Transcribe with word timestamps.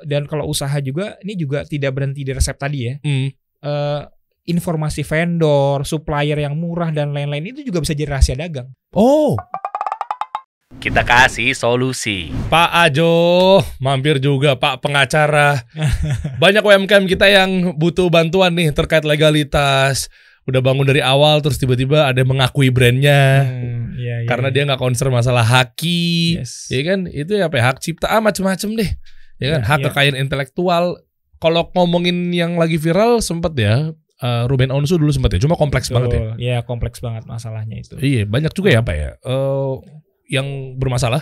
Dan 0.00 0.26
kalau 0.26 0.50
usaha 0.50 0.74
juga 0.80 1.14
ini 1.22 1.38
juga 1.38 1.62
tidak 1.62 1.94
berhenti 1.94 2.26
di 2.26 2.32
resep 2.34 2.56
tadi 2.58 2.78
ya. 2.90 2.94
Hmm. 2.98 3.28
Eh, 3.64 4.00
informasi 4.44 5.00
vendor, 5.02 5.88
supplier 5.88 6.36
yang 6.36 6.52
murah 6.58 6.92
dan 6.92 7.16
lain-lain 7.16 7.54
itu 7.54 7.64
juga 7.64 7.80
bisa 7.80 7.96
jadi 7.96 8.12
rahasia 8.12 8.36
dagang. 8.36 8.68
Oh, 8.92 9.38
Kita 10.74 11.00
kasih 11.00 11.54
solusi. 11.56 12.28
Pak 12.50 12.70
Ajo, 12.90 13.62
mampir 13.80 14.20
juga 14.20 14.58
Pak 14.58 14.82
pengacara. 14.84 15.62
Banyak 16.42 16.60
UMKM 16.60 17.08
kita 17.08 17.24
yang 17.24 17.72
butuh 17.78 18.10
bantuan 18.12 18.52
nih 18.52 18.74
terkait 18.74 19.06
legalitas. 19.06 20.10
Udah 20.44 20.60
bangun 20.60 20.84
dari 20.84 21.00
awal 21.00 21.40
terus 21.40 21.56
tiba-tiba 21.56 22.04
ada 22.04 22.20
yang 22.20 22.28
mengakui 22.36 22.68
brandnya. 22.68 23.48
Hmm, 23.48 23.96
iya, 23.96 24.26
iya, 24.26 24.28
karena 24.28 24.52
iya. 24.52 24.54
dia 24.60 24.62
nggak 24.68 24.82
concern 24.82 25.08
masalah 25.08 25.40
haki, 25.40 26.36
Yes. 26.44 26.68
ya 26.68 26.84
kan? 26.84 27.08
Itu 27.08 27.32
ya 27.32 27.48
apa 27.48 27.56
ya, 27.56 27.64
hak 27.72 27.78
cipta, 27.80 28.12
ah, 28.12 28.20
macem-macem 28.20 28.76
deh, 28.76 28.90
ya 29.38 29.58
kan? 29.58 29.60
Iya, 29.62 29.68
hak 29.68 29.78
iya. 29.80 29.86
kekayaan 29.90 30.16
intelektual. 30.18 30.84
Kalau 31.42 31.68
ngomongin 31.76 32.32
yang 32.32 32.56
lagi 32.56 32.80
viral 32.80 33.20
sempet 33.20 33.52
ya, 33.58 33.92
eh, 34.22 34.44
Ruben 34.48 34.72
Onsu 34.72 34.96
dulu 34.96 35.12
sempet 35.12 35.36
ya, 35.36 35.40
cuma 35.44 35.58
kompleks 35.58 35.92
banget 35.92 36.10
ya. 36.10 36.20
Betul. 36.20 36.36
Iya, 36.40 36.58
kompleks 36.64 36.98
banget 37.04 37.24
masalahnya 37.28 37.76
itu. 37.80 37.94
Iya, 38.00 38.24
banyak 38.24 38.52
juga 38.54 38.68
ya 38.72 38.80
apa 38.80 38.92
ya, 38.96 39.10
eh, 39.18 39.74
yang 40.32 40.78
bermasalah. 40.80 41.20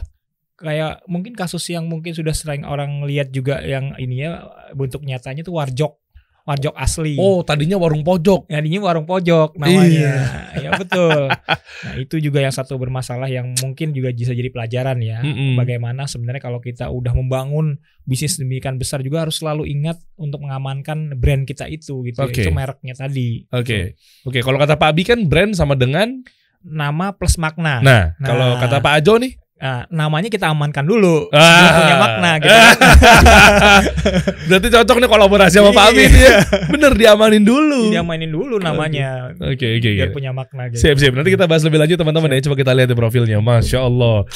Kayak 0.62 1.02
mungkin 1.10 1.34
kasus 1.34 1.66
yang 1.74 1.90
mungkin 1.90 2.14
sudah 2.14 2.30
sering 2.30 2.62
orang 2.62 3.02
lihat 3.02 3.34
juga 3.34 3.58
yang 3.66 3.98
ini 3.98 4.22
ya 4.22 4.46
bentuk 4.78 5.02
nyatanya 5.02 5.42
tuh 5.42 5.58
warjok. 5.58 6.01
Warjok 6.42 6.74
asli. 6.74 7.14
Oh, 7.16 7.40
tadinya 7.40 7.78
warung 7.78 8.02
pojok. 8.02 8.50
Jadinya 8.50 8.82
warung 8.82 9.06
pojok 9.06 9.54
namanya. 9.54 10.50
ya 10.58 10.70
betul. 10.74 11.30
Nah, 11.30 11.94
itu 11.94 12.18
juga 12.18 12.42
yang 12.42 12.50
satu 12.50 12.74
bermasalah 12.76 13.26
yang 13.26 13.54
mungkin 13.62 13.94
juga 13.94 14.10
bisa 14.10 14.34
jadi 14.34 14.50
pelajaran 14.50 14.98
ya. 14.98 15.22
Mm-mm. 15.22 15.54
Bagaimana 15.54 16.10
sebenarnya 16.10 16.42
kalau 16.42 16.58
kita 16.58 16.90
udah 16.90 17.14
membangun 17.14 17.78
bisnis 18.02 18.34
demikian 18.36 18.74
besar 18.74 19.00
juga 19.00 19.22
harus 19.22 19.38
selalu 19.38 19.70
ingat 19.70 20.02
untuk 20.14 20.42
mengamankan 20.42 21.14
brand 21.14 21.46
kita 21.46 21.66
itu 21.66 22.02
gitu. 22.02 22.18
ya. 22.18 22.26
Oke. 22.26 22.42
Itu 22.42 22.50
mereknya 22.50 22.94
tadi. 22.94 23.46
Oke, 23.48 23.94
oke. 24.22 24.38
Kalau 24.42 24.58
kata 24.58 24.74
Pak 24.74 24.88
Abi 24.90 25.02
kan 25.06 25.22
brand 25.24 25.54
sama 25.54 25.78
dengan. 25.78 26.26
Nama 26.62 27.10
plus 27.10 27.42
makna. 27.42 27.82
Nah, 27.82 28.14
Nah. 28.14 28.22
kalau 28.22 28.48
kata 28.54 28.78
Pak 28.78 29.02
Ajo 29.02 29.18
nih, 29.18 29.34
Nah, 29.62 29.86
namanya 29.94 30.26
kita 30.26 30.50
amankan 30.50 30.82
dulu. 30.82 31.30
Ah. 31.30 31.70
Punya 31.78 31.94
makna 31.94 32.30
gitu. 32.42 32.50
berarti 34.50 34.68
cocok 34.74 34.96
nih 34.98 35.06
kolaborasi 35.06 35.56
sama 35.62 35.70
Pak 35.70 35.84
Abi 35.94 36.02
nih 36.10 36.18
ya. 36.18 36.36
Bener 36.66 36.92
diamanin 36.98 37.46
dulu. 37.46 37.94
Dia 37.94 38.02
mainin 38.02 38.34
dulu 38.34 38.58
namanya. 38.58 39.30
Oke, 39.38 39.78
oke, 39.78 39.88
Biar 39.94 40.10
oke. 40.10 40.18
punya 40.18 40.34
makna 40.34 40.66
gitu. 40.66 40.82
Siap, 40.82 40.96
siap. 40.98 41.14
Nanti 41.14 41.30
kita 41.30 41.46
bahas 41.46 41.62
lebih 41.62 41.78
lanjut 41.78 41.94
teman-teman 41.94 42.34
ya. 42.34 42.42
Coba 42.42 42.56
kita 42.58 42.74
lihat 42.74 42.90
di 42.90 42.96
profilnya. 42.98 43.38
Masya 43.38 43.78
Allah. 43.86 44.26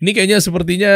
Ini 0.00 0.16
kayaknya 0.16 0.38
sepertinya 0.40 0.92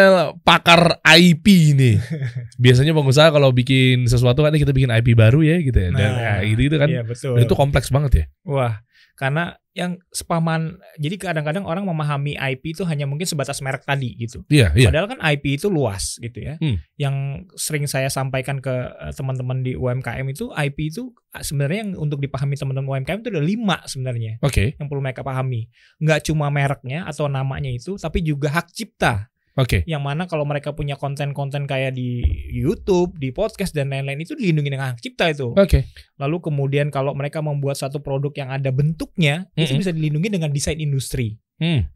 pakar 0.48 0.96
IP 1.04 1.76
nih. 1.76 2.00
Biasanya 2.64 2.96
pengusaha 2.96 3.28
kalau 3.28 3.52
bikin 3.52 4.08
sesuatu 4.08 4.40
kan 4.40 4.56
kita 4.56 4.72
bikin 4.72 4.88
IP 4.88 5.12
baru 5.12 5.44
ya 5.44 5.60
gitu 5.60 5.76
ya. 5.76 5.92
Dan 5.92 6.00
Nah, 6.00 6.40
ya, 6.40 6.48
itu, 6.48 6.72
itu 6.72 6.76
kan. 6.80 6.88
Iya, 6.88 7.04
betul. 7.04 7.36
Dan 7.36 7.44
itu 7.44 7.52
kompleks 7.52 7.92
banget 7.92 8.12
ya. 8.16 8.24
Wah, 8.48 8.80
karena 9.20 9.60
yang 9.74 9.98
sepaman 10.14 10.78
jadi 11.02 11.18
kadang-kadang 11.18 11.66
orang 11.66 11.82
memahami 11.82 12.38
IP 12.38 12.78
itu 12.78 12.86
hanya 12.86 13.10
mungkin 13.10 13.26
sebatas 13.26 13.58
merek 13.58 13.82
tadi 13.82 14.14
gitu. 14.14 14.46
Iya, 14.46 14.70
iya. 14.78 14.86
Padahal 14.86 15.10
kan 15.10 15.18
IP 15.18 15.58
itu 15.58 15.66
luas 15.66 16.14
gitu 16.22 16.38
ya. 16.38 16.54
Hmm. 16.62 16.78
Yang 16.94 17.16
sering 17.58 17.90
saya 17.90 18.06
sampaikan 18.06 18.62
ke 18.62 18.70
eh, 18.70 19.12
teman-teman 19.18 19.66
di 19.66 19.74
UMKM 19.74 20.30
itu 20.30 20.54
IP 20.54 20.94
itu 20.94 21.10
ah, 21.34 21.42
sebenarnya 21.42 21.90
yang 21.90 21.92
untuk 21.98 22.22
dipahami 22.22 22.54
teman-teman 22.54 23.02
UMKM 23.02 23.18
itu 23.26 23.30
ada 23.34 23.42
lima 23.42 23.82
sebenarnya 23.90 24.38
Oke, 24.46 24.78
yang 24.78 24.86
perlu 24.86 25.02
mereka 25.02 25.26
pahami. 25.26 25.66
Nggak 25.98 26.30
cuma 26.30 26.46
mereknya 26.54 27.10
atau 27.10 27.26
namanya 27.26 27.68
itu, 27.68 27.98
tapi 27.98 28.22
juga 28.22 28.54
hak 28.54 28.70
cipta. 28.70 29.33
Oke. 29.58 29.82
Yang 29.86 30.02
mana 30.02 30.22
kalau 30.26 30.44
mereka 30.46 30.74
punya 30.74 30.94
konten-konten 30.94 31.66
kayak 31.66 31.94
di 31.94 32.22
YouTube, 32.52 33.16
di 33.18 33.30
podcast 33.34 33.74
dan 33.74 33.90
lain-lain 33.90 34.22
itu 34.22 34.34
dilindungi 34.38 34.70
dengan 34.70 34.94
hak 34.94 35.02
cipta 35.02 35.30
itu. 35.30 35.54
Oke. 35.54 35.88
Lalu 36.18 36.36
kemudian 36.42 36.90
kalau 36.94 37.14
mereka 37.14 37.42
membuat 37.42 37.78
satu 37.78 38.02
produk 38.02 38.30
yang 38.34 38.50
ada 38.54 38.70
bentuknya, 38.74 39.50
itu 39.54 39.74
Mm-mm. 39.74 39.82
bisa 39.82 39.90
dilindungi 39.94 40.28
dengan 40.28 40.50
desain 40.50 40.78
industri. 40.78 41.38
Hmm. 41.54 41.86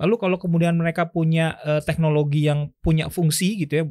Lalu 0.00 0.14
kalau 0.18 0.36
kemudian 0.40 0.74
mereka 0.74 1.12
punya 1.12 1.60
eh, 1.62 1.84
teknologi 1.84 2.48
yang 2.48 2.72
punya 2.80 3.12
fungsi 3.12 3.60
gitu 3.60 3.72
ya, 3.78 3.84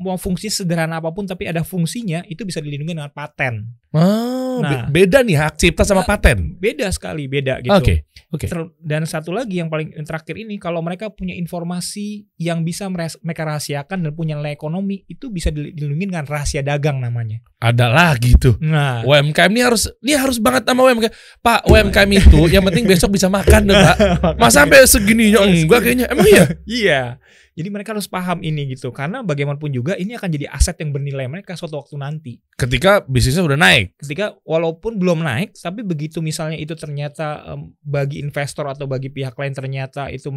mau 0.00 0.16
fungsi 0.16 0.48
sederhana 0.48 0.98
apa 0.98 1.12
pun 1.12 1.28
tapi 1.28 1.46
ada 1.46 1.62
fungsinya, 1.62 2.24
itu 2.26 2.42
bisa 2.48 2.64
dilindungi 2.64 2.96
dengan 2.96 3.12
paten. 3.12 3.68
Oh, 3.94 4.43
Nah. 4.60 4.86
be- 4.86 5.02
beda 5.02 5.22
nih 5.22 5.34
hak 5.34 5.54
cipta 5.56 5.82
sama 5.82 6.02
paten. 6.02 6.54
Beda 6.56 6.86
sekali, 6.90 7.26
beda 7.26 7.58
gitu. 7.58 7.72
Oke, 7.72 8.06
oke. 8.28 8.46
Ter- 8.46 8.70
Dan 8.78 9.02
satu 9.04 9.32
lagi 9.32 9.58
yang 9.58 9.66
paling 9.66 9.90
yang 9.90 10.04
terakhir 10.04 10.36
ini, 10.36 10.58
kalau 10.58 10.78
mereka 10.78 11.08
punya 11.08 11.32
informasi 11.32 12.28
yang 12.36 12.62
bisa 12.62 12.86
mereka 12.90 13.42
rahasiakan 13.42 14.04
dan 14.04 14.12
punya 14.12 14.36
nilai 14.36 14.52
ekonomi, 14.52 15.02
itu 15.06 15.30
bisa 15.30 15.48
dil- 15.48 15.72
dilindungi 15.72 16.12
dengan 16.12 16.26
rahasia 16.26 16.60
dagang 16.60 17.00
namanya. 17.00 17.40
Ada 17.58 17.88
lagi 17.88 18.36
tuh. 18.36 18.60
Nah, 18.60 19.00
UMKM 19.02 19.48
ini 19.48 19.62
harus 19.64 19.88
ini 20.04 20.12
harus 20.12 20.36
banget 20.36 20.68
sama 20.68 20.84
UMKM. 20.84 21.12
Pak, 21.40 21.64
UMKM 21.64 22.10
itu 22.12 22.40
yang 22.52 22.60
penting 22.62 22.84
besok 22.84 23.16
bisa 23.16 23.32
makan 23.32 23.64
dong, 23.64 23.80
Pak. 23.80 23.96
Masa 24.42 24.64
sampai 24.64 24.84
segininya 24.84 25.40
enggak 25.44 25.80
kayaknya. 25.80 26.06
Emang 26.12 26.28
iya? 26.28 26.44
Iya. 26.64 27.02
Jadi 27.54 27.68
mereka 27.70 27.94
harus 27.94 28.10
paham 28.10 28.42
ini 28.42 28.74
gitu 28.74 28.90
karena 28.90 29.22
bagaimanapun 29.22 29.70
juga 29.70 29.94
ini 29.94 30.18
akan 30.18 30.26
jadi 30.26 30.50
aset 30.50 30.74
yang 30.82 30.90
bernilai 30.90 31.30
mereka 31.30 31.54
suatu 31.54 31.78
waktu 31.78 31.94
nanti. 31.94 32.32
Ketika 32.58 33.06
bisnisnya 33.06 33.46
udah 33.46 33.58
naik. 33.58 33.94
Ketika 34.02 34.34
walaupun 34.42 34.98
belum 34.98 35.22
naik 35.22 35.54
tapi 35.54 35.86
begitu 35.86 36.18
misalnya 36.18 36.58
itu 36.58 36.74
ternyata 36.74 37.54
em, 37.54 37.70
bagi 37.78 38.18
investor 38.18 38.66
atau 38.66 38.90
bagi 38.90 39.08
pihak 39.14 39.38
lain 39.38 39.54
ternyata 39.54 40.10
itu 40.10 40.34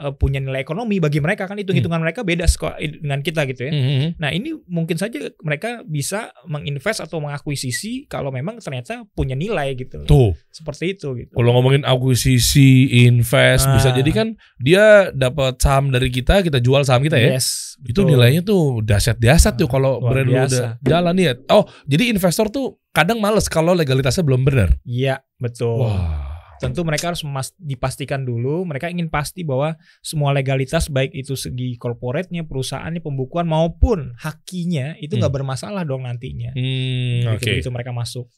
eh, 0.00 0.12
punya 0.16 0.40
nilai 0.40 0.64
ekonomi 0.64 0.96
bagi 0.96 1.20
mereka 1.20 1.44
kan 1.44 1.60
hitung-hitungan 1.60 2.00
mereka 2.00 2.24
beda 2.24 2.48
dengan 2.80 3.20
kita 3.20 3.44
gitu 3.44 3.68
ya. 3.68 3.72
Mhm. 3.72 4.16
Nah, 4.16 4.32
ini 4.32 4.56
mungkin 4.66 4.96
saja 4.96 5.20
mereka 5.44 5.84
bisa 5.84 6.32
menginvest 6.48 7.04
atau 7.04 7.20
mengakuisisi 7.20 8.08
kalau 8.08 8.32
memang 8.32 8.56
ternyata 8.58 9.04
punya 9.12 9.36
nilai 9.36 9.76
gitu. 9.76 10.02
Tuh, 10.08 10.32
Seperti 10.48 10.96
itu 10.96 11.08
gitu. 11.20 11.32
kalau 11.36 11.52
ngomongin 11.52 11.84
akuisisi, 11.84 13.04
invest, 13.04 13.68
Ah. 13.68 13.76
bisa 13.76 13.88
jadi 13.92 14.10
kan 14.10 14.28
dia 14.56 15.10
dapat 15.12 15.60
saham 15.60 15.92
dari 15.92 16.08
kita, 16.08 16.40
kita 16.40 16.58
jual 16.58 16.80
saham 16.82 17.04
kita 17.04 17.20
ya. 17.20 17.36
Yes. 17.36 17.76
Itu 17.80 18.04
betul. 18.04 18.12
nilainya 18.16 18.42
tuh 18.44 18.84
dahsyat-dahsyat 18.84 19.56
tuh 19.56 19.68
Ah, 19.68 19.72
kalau 19.72 19.92
brand 20.04 20.28
lu 20.28 20.36
udah 20.36 20.76
jalan 20.80 21.14
ya. 21.16 21.32
Oh, 21.48 21.64
jadi 21.88 22.12
investor 22.12 22.48
tuh 22.48 22.76
kadang 22.92 23.20
males 23.22 23.48
kalau 23.48 23.72
legalitasnya 23.72 24.20
belum 24.20 24.42
benar. 24.44 24.76
Iya, 24.84 25.24
betul. 25.40 25.88
Wah. 25.88 26.29
Tentu 26.60 26.84
mereka 26.84 27.10
harus 27.10 27.24
memas- 27.24 27.56
dipastikan 27.56 28.20
dulu 28.22 28.62
mereka 28.62 28.92
ingin 28.92 29.08
pasti 29.08 29.40
bahwa 29.42 29.74
semua 30.04 30.30
legalitas 30.30 30.86
baik 30.86 31.16
itu 31.16 31.32
segi 31.34 31.74
corporate-nya, 31.74 32.44
perusahaannya, 32.44 33.00
pembukuan 33.00 33.48
maupun 33.48 34.12
hakinya 34.20 34.94
itu 35.00 35.16
nggak 35.16 35.32
bermasalah 35.32 35.82
dong 35.82 36.04
nantinya. 36.04 36.52
Hmm, 36.52 37.34
oke. 37.34 37.42
Begitu 37.42 37.72
mereka 37.72 37.90
masuk. 37.90 38.28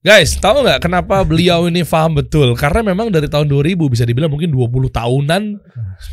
Guys, 0.00 0.38
tahu 0.38 0.62
nggak 0.62 0.86
kenapa 0.86 1.26
beliau 1.26 1.66
ini 1.66 1.82
paham 1.82 2.16
betul? 2.22 2.54
Karena 2.54 2.80
memang 2.84 3.10
dari 3.10 3.26
tahun 3.26 3.50
2000 3.50 3.74
bisa 3.90 4.06
dibilang 4.06 4.30
mungkin 4.30 4.54
20 4.54 4.86
tahunan 4.92 5.42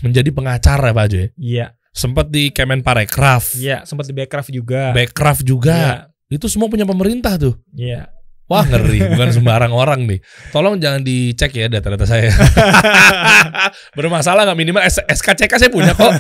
menjadi 0.02 0.29
pengacara 0.34 0.90
Pak 0.90 1.06
Jo 1.13 1.18
ya. 1.19 1.28
Iya, 1.38 1.66
Sempat 1.94 2.34
di 2.34 2.50
Kemenparekraf, 2.50 3.53
iya 3.53 3.85
sempat 3.85 4.09
di 4.09 4.18
Backcraft 4.18 4.50
juga. 4.50 4.90
Backcraft 4.97 5.46
juga. 5.46 5.78
Iya, 5.78 5.94
Itu 6.34 6.50
semua 6.50 6.66
punya 6.66 6.90
pemerintah 6.90 7.38
tuh. 7.38 7.53
Iya. 7.69 8.09
Wah 8.44 8.64
ngeri, 8.64 9.00
bukan 9.08 9.30
sembarang 9.31 9.72
orang 9.72 10.04
nih. 10.04 10.20
Tolong 10.52 10.76
jangan 10.76 11.00
dicek 11.00 11.52
ya 11.54 11.72
data-data 11.72 12.04
saya. 12.04 12.28
Bermasalah 13.98 14.44
nggak 14.46 14.59
minimal 14.59 14.84
S- 14.84 15.02
SKCK 15.02 15.54
saya 15.58 15.72
punya 15.72 15.96
kok. 15.96 16.12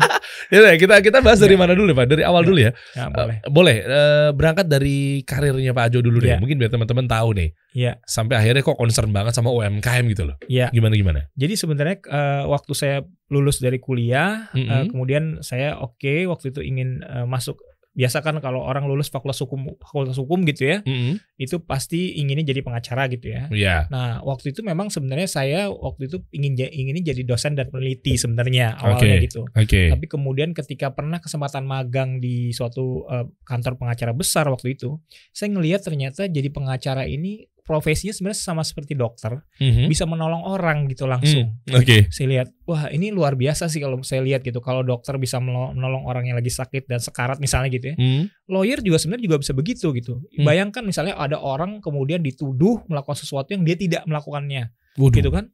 ya 0.54 0.74
kita 0.76 1.00
kita 1.00 1.18
bahas 1.18 1.38
dari 1.38 1.58
mana 1.58 1.74
dulu 1.74 1.90
Pak? 1.92 2.06
Dari 2.06 2.22
awal 2.22 2.44
dulu 2.44 2.62
ya. 2.62 2.70
Ya, 2.94 3.10
boleh. 3.10 3.36
Eh, 3.42 3.50
boleh. 3.50 3.76
Eh, 3.80 4.30
berangkat 4.32 4.66
dari 4.66 4.96
karirnya 5.22 5.72
Pak 5.72 5.84
Ajo 5.90 5.98
dulu 6.00 6.22
deh. 6.22 6.34
Iya. 6.34 6.38
Mungkin 6.38 6.56
biar 6.56 6.70
teman-teman 6.70 7.06
tahu 7.06 7.28
nih. 7.34 7.50
Iya, 7.74 7.98
Sampai 8.06 8.38
akhirnya 8.38 8.62
kok 8.62 8.78
concern 8.78 9.10
banget 9.10 9.34
sama 9.34 9.50
UMKM 9.50 10.04
gitu 10.14 10.30
loh. 10.30 10.36
iya. 10.46 10.70
Gimana 10.70 10.94
gimana? 10.94 11.20
Jadi 11.34 11.54
sebenarnya 11.58 11.96
eh, 12.00 12.42
waktu 12.46 12.72
saya 12.72 12.96
lulus 13.28 13.58
dari 13.58 13.82
kuliah, 13.82 14.46
eh, 14.54 14.62
Mhm. 14.62 14.94
kemudian 14.94 15.24
saya 15.42 15.74
oke 15.76 16.30
waktu 16.30 16.54
itu 16.54 16.60
ingin 16.62 17.02
eh, 17.02 17.26
masuk 17.26 17.58
biasa 17.94 18.26
kan 18.26 18.42
kalau 18.42 18.58
orang 18.60 18.90
lulus 18.90 19.06
fakultas 19.06 19.38
hukum 19.38 19.78
fakultas 19.78 20.18
hukum 20.18 20.42
gitu 20.50 20.66
ya, 20.66 20.76
Mm-mm. 20.82 21.22
itu 21.38 21.62
pasti 21.62 22.18
inginnya 22.18 22.50
jadi 22.50 22.60
pengacara 22.66 23.06
gitu 23.06 23.30
ya. 23.30 23.46
Iya. 23.54 23.76
Nah, 23.86 24.18
waktu 24.26 24.50
itu 24.50 24.66
memang 24.66 24.90
sebenarnya 24.90 25.30
saya 25.30 25.60
waktu 25.70 26.10
itu 26.10 26.18
ingin 26.34 26.58
inginnya 26.58 27.14
jadi 27.14 27.22
dosen 27.22 27.54
dan 27.54 27.70
peneliti 27.70 28.18
sebenarnya 28.18 28.74
awalnya 28.82 29.14
Oke. 29.14 29.24
gitu. 29.30 29.40
Oke. 29.46 29.82
Tapi 29.94 30.06
kemudian 30.10 30.50
ketika 30.52 30.90
pernah 30.90 31.22
kesempatan 31.22 31.62
magang 31.64 32.18
di 32.18 32.50
suatu 32.50 33.06
eh, 33.06 33.30
kantor 33.46 33.78
pengacara 33.78 34.10
besar 34.10 34.50
waktu 34.50 34.74
itu, 34.74 34.98
saya 35.30 35.54
ngelihat 35.54 35.86
ternyata 35.86 36.26
jadi 36.26 36.50
pengacara 36.50 37.06
ini 37.06 37.46
profesinya 37.64 38.12
sebenarnya 38.12 38.38
sama 38.38 38.60
seperti 38.60 38.92
dokter, 38.92 39.40
Mhm. 39.56 39.88
bisa 39.88 40.04
menolong 40.04 40.44
orang 40.44 40.84
gitu 40.86 41.08
langsung. 41.08 41.56
Hmm, 41.64 41.80
Oke. 41.80 42.12
Saya 42.12 42.26
lihat, 42.28 42.48
wah 42.68 42.92
ini 42.92 43.08
luar 43.08 43.34
biasa 43.34 43.66
sih 43.66 43.80
kalau 43.80 44.04
saya 44.04 44.20
lihat 44.20 44.44
gitu. 44.44 44.60
Kalau 44.60 44.84
dokter 44.84 45.16
bisa 45.16 45.40
menolong 45.40 46.04
orang 46.04 46.28
yang 46.28 46.36
lagi 46.36 46.52
sakit 46.52 46.84
dan 46.84 47.00
sekarat 47.00 47.40
misalnya 47.40 47.72
gitu 47.72 47.92
ya. 47.92 47.96
Hmm. 47.96 48.28
Lawyer 48.46 48.84
juga 48.84 49.00
sebenarnya 49.00 49.24
juga 49.32 49.38
bisa 49.40 49.52
begitu 49.56 49.90
gitu. 49.96 50.20
Hmm. 50.36 50.44
Bayangkan 50.44 50.84
misalnya 50.84 51.16
ada 51.16 51.40
orang 51.40 51.80
kemudian 51.80 52.20
dituduh 52.20 52.84
melakukan 52.84 53.16
sesuatu 53.16 53.56
yang 53.56 53.64
dia 53.64 53.80
tidak 53.80 54.04
melakukannya 54.04 54.68
Waduh. 55.00 55.16
gitu 55.16 55.30
kan 55.32 55.48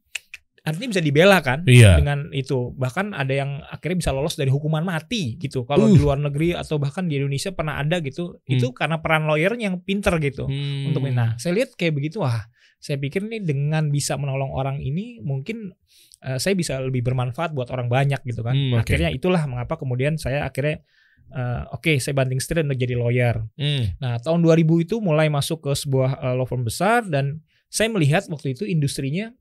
artinya 0.61 0.93
bisa 0.93 1.01
dibela 1.01 1.41
kan 1.41 1.65
Iya. 1.65 1.97
dengan 1.97 2.29
itu. 2.37 2.69
Bahkan 2.77 3.17
ada 3.17 3.33
yang 3.33 3.65
akhirnya 3.65 3.97
bisa 4.05 4.11
lolos 4.13 4.37
dari 4.37 4.53
hukuman 4.53 4.85
mati 4.85 5.35
gitu. 5.41 5.65
Kalau 5.65 5.89
Uh. 5.89 5.93
di 5.93 5.99
luar 5.99 6.21
negeri 6.21 6.53
atau 6.53 6.77
bahkan 6.77 7.09
di 7.09 7.17
Indonesia 7.17 7.49
pernah 7.49 7.81
ada 7.81 7.97
gitu. 7.99 8.37
Itu 8.45 8.69
karena 8.71 9.01
peran 9.01 9.25
lawyernya 9.25 9.73
yang 9.73 9.81
pinter 9.81 10.13
gitu. 10.21 10.45
Hmm. 10.45 10.93
Untuk 10.93 11.01
nah, 11.09 11.33
saya 11.41 11.57
lihat 11.57 11.73
kayak 11.73 11.97
begitu 11.97 12.21
wah, 12.21 12.45
saya 12.77 13.01
pikir 13.01 13.25
nih 13.25 13.41
dengan 13.41 13.89
bisa 13.89 14.17
menolong 14.21 14.53
orang 14.53 14.77
ini 14.81 15.17
mungkin 15.25 15.73
eh, 16.21 16.37
saya 16.37 16.53
bisa 16.53 16.77
lebih 16.77 17.01
bermanfaat 17.01 17.57
buat 17.57 17.69
orang 17.73 17.89
banyak 17.89 18.21
gitu 18.21 18.45
kan. 18.45 18.53
Hmm, 18.53 18.77
oke. 18.77 18.85
Akhirnya 18.85 19.09
itulah 19.09 19.41
mengapa 19.49 19.81
kemudian 19.81 20.21
saya 20.21 20.45
akhirnya 20.45 20.85
eh, 21.33 21.61
oke 21.73 21.97
saya 21.97 22.13
banting 22.13 22.37
setir 22.37 22.61
untuk 22.61 22.77
jadi 22.77 22.93
lawyer. 22.93 23.41
Hmm. 23.57 23.97
Nah, 23.97 24.21
tahun 24.21 24.45
2000 24.45 24.85
itu 24.85 25.01
mulai 25.01 25.25
masuk 25.33 25.65
ke 25.65 25.73
sebuah 25.73 26.21
eh, 26.21 26.33
law 26.37 26.45
firm 26.45 26.61
besar 26.61 27.01
dan 27.09 27.41
saya 27.71 27.89
melihat 27.89 28.27
waktu 28.29 28.53
itu 28.53 28.67
industrinya 28.69 29.33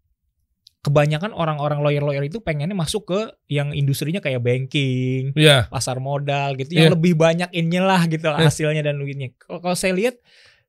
kebanyakan 0.80 1.36
orang-orang 1.36 1.84
lawyer-lawyer 1.84 2.24
itu 2.24 2.40
pengennya 2.40 2.72
masuk 2.72 3.12
ke 3.12 3.20
yang 3.52 3.76
industrinya 3.76 4.24
kayak 4.24 4.40
banking, 4.40 5.36
Iya. 5.36 5.68
pasar 5.68 6.00
modal 6.00 6.56
gitu 6.56 6.72
Iya. 6.72 6.88
yang 6.88 6.96
lebih 6.96 7.20
banyak 7.20 7.52
innya 7.52 7.84
lah 7.84 8.08
gitu 8.08 8.32
Iya. 8.32 8.48
hasilnya 8.48 8.80
dan 8.80 8.96
duitnya. 8.96 9.36
Kalau 9.36 9.76
saya 9.76 9.92
lihat 9.92 10.16